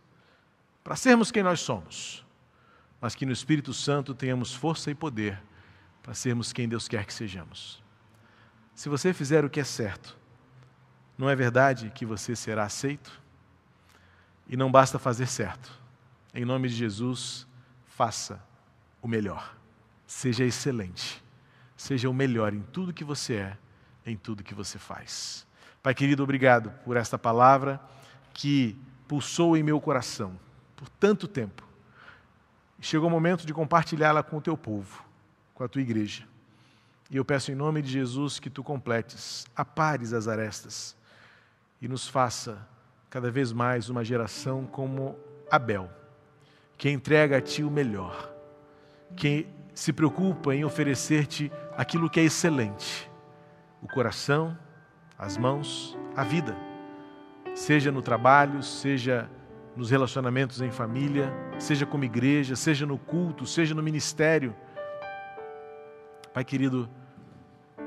para 0.84 0.96
sermos 0.96 1.32
quem 1.32 1.44
nós 1.44 1.60
somos, 1.60 2.26
mas 3.02 3.16
que 3.16 3.26
no 3.26 3.32
Espírito 3.32 3.74
Santo 3.74 4.14
tenhamos 4.14 4.54
força 4.54 4.90
e 4.90 4.96
poder 4.96 5.42
para 6.02 6.14
sermos 6.14 6.52
quem 6.52 6.68
Deus 6.68 6.88
quer 6.88 7.06
que 7.06 7.14
sejamos. 7.14 7.84
Se 8.74 8.90
você 8.90 9.14
fizer 9.14 9.44
o 9.46 9.50
que 9.50 9.60
é 9.60 9.64
certo, 9.64 10.18
não 11.20 11.30
é 11.30 11.36
verdade 11.36 11.92
que 11.94 12.06
você 12.06 12.34
será 12.34 12.64
aceito? 12.64 13.22
E 14.48 14.56
não 14.56 14.72
basta 14.72 14.98
fazer 14.98 15.28
certo. 15.28 15.70
Em 16.34 16.46
nome 16.46 16.70
de 16.70 16.76
Jesus, 16.76 17.46
faça 17.88 18.42
o 19.02 19.08
melhor. 19.08 19.54
Seja 20.08 20.46
excelente. 20.46 21.22
Seja 21.76 22.10
o 22.10 22.14
melhor 22.14 22.54
em 22.54 22.62
tudo 22.62 22.94
que 22.94 23.04
você 23.04 23.36
é, 23.36 23.58
em 24.06 24.16
tudo 24.16 24.46
que 24.46 24.54
você 24.54 24.80
faz. 24.80 25.46
Pai 25.84 25.94
querido, 25.94 26.24
obrigado 26.24 26.72
por 26.86 26.96
esta 26.96 27.18
palavra 27.18 27.82
que 28.34 28.80
pulsou 29.06 29.58
em 29.58 29.64
meu 29.64 29.82
coração 29.82 30.40
por 30.78 30.88
tanto 30.88 31.28
tempo. 31.28 31.68
Chegou 32.80 33.10
o 33.10 33.12
momento 33.12 33.46
de 33.46 33.54
compartilhá-la 33.54 34.24
com 34.24 34.38
o 34.38 34.42
teu 34.42 34.56
povo, 34.56 35.04
com 35.54 35.66
a 35.66 35.68
tua 35.68 35.82
igreja. 35.82 36.26
E 37.12 37.18
eu 37.18 37.26
peço 37.26 37.52
em 37.52 37.56
nome 37.56 37.82
de 37.82 37.92
Jesus 37.92 38.40
que 38.40 38.50
tu 38.50 38.64
completes, 38.64 39.46
apares 39.54 40.14
as 40.14 40.26
arestas 40.26 40.98
e 41.82 41.88
nos 41.88 42.08
faça 42.08 42.68
cada 43.10 43.32
vez 43.32 43.52
mais 43.52 43.90
uma 43.90 44.04
geração 44.04 44.66
como 44.66 45.18
Abel 45.50 45.90
que 46.80 46.90
entrega 46.90 47.38
a 47.38 47.42
ti 47.42 47.62
o 47.62 47.70
melhor, 47.70 48.34
que 49.18 49.46
se 49.74 49.92
preocupa 49.92 50.56
em 50.56 50.64
oferecer-te 50.64 51.52
aquilo 51.76 52.10
que 52.10 52.22
é 52.22 52.24
excelente: 52.24 53.12
o 53.82 53.88
coração, 53.88 54.58
as 55.18 55.38
mãos, 55.38 55.98
a 56.16 56.24
vida, 56.24 56.56
seja 57.54 57.92
no 57.92 58.02
trabalho, 58.02 58.64
seja 58.64 59.30
nos 59.76 59.92
relacionamentos 59.92 60.62
em 60.62 60.72
família, 60.72 61.32
seja 61.60 61.86
como 61.86 62.06
igreja, 62.06 62.56
seja 62.56 62.86
no 62.86 62.98
culto, 62.98 63.46
seja 63.46 63.76
no 63.76 63.84
ministério. 63.84 64.56
Pai 66.34 66.46
querido, 66.46 66.90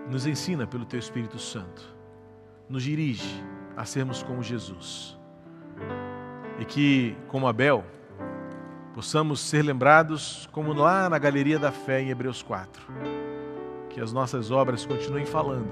nos 0.06 0.26
ensina 0.26 0.66
pelo 0.66 0.84
Teu 0.84 0.98
Espírito 0.98 1.38
Santo, 1.38 1.96
nos 2.68 2.82
dirige 2.82 3.42
a 3.76 3.84
sermos 3.84 4.22
como 4.22 4.42
Jesus. 4.42 5.18
E 6.58 6.64
que, 6.64 7.16
como 7.28 7.46
Abel, 7.46 7.84
possamos 8.94 9.40
ser 9.40 9.62
lembrados 9.62 10.48
como 10.52 10.72
lá 10.72 11.08
na 11.08 11.18
galeria 11.18 11.58
da 11.58 11.72
fé 11.72 12.00
em 12.00 12.10
Hebreus 12.10 12.42
4. 12.42 12.82
Que 13.88 14.00
as 14.00 14.12
nossas 14.12 14.50
obras 14.50 14.86
continuem 14.86 15.26
falando, 15.26 15.70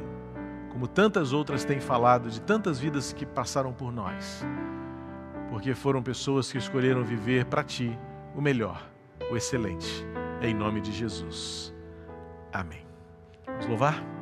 como 0.70 0.86
tantas 0.86 1.32
outras 1.32 1.64
têm 1.64 1.80
falado 1.80 2.30
de 2.30 2.40
tantas 2.40 2.78
vidas 2.78 3.12
que 3.12 3.24
passaram 3.24 3.72
por 3.72 3.92
nós. 3.92 4.44
Porque 5.50 5.74
foram 5.74 6.02
pessoas 6.02 6.50
que 6.50 6.58
escolheram 6.58 7.02
viver 7.02 7.44
para 7.44 7.64
ti 7.64 7.98
o 8.34 8.40
melhor, 8.40 8.88
o 9.30 9.36
excelente. 9.36 10.06
Em 10.40 10.54
nome 10.54 10.80
de 10.80 10.92
Jesus. 10.92 11.74
Amém. 12.52 12.86
Vamos 13.46 13.66
louvar? 13.66 14.19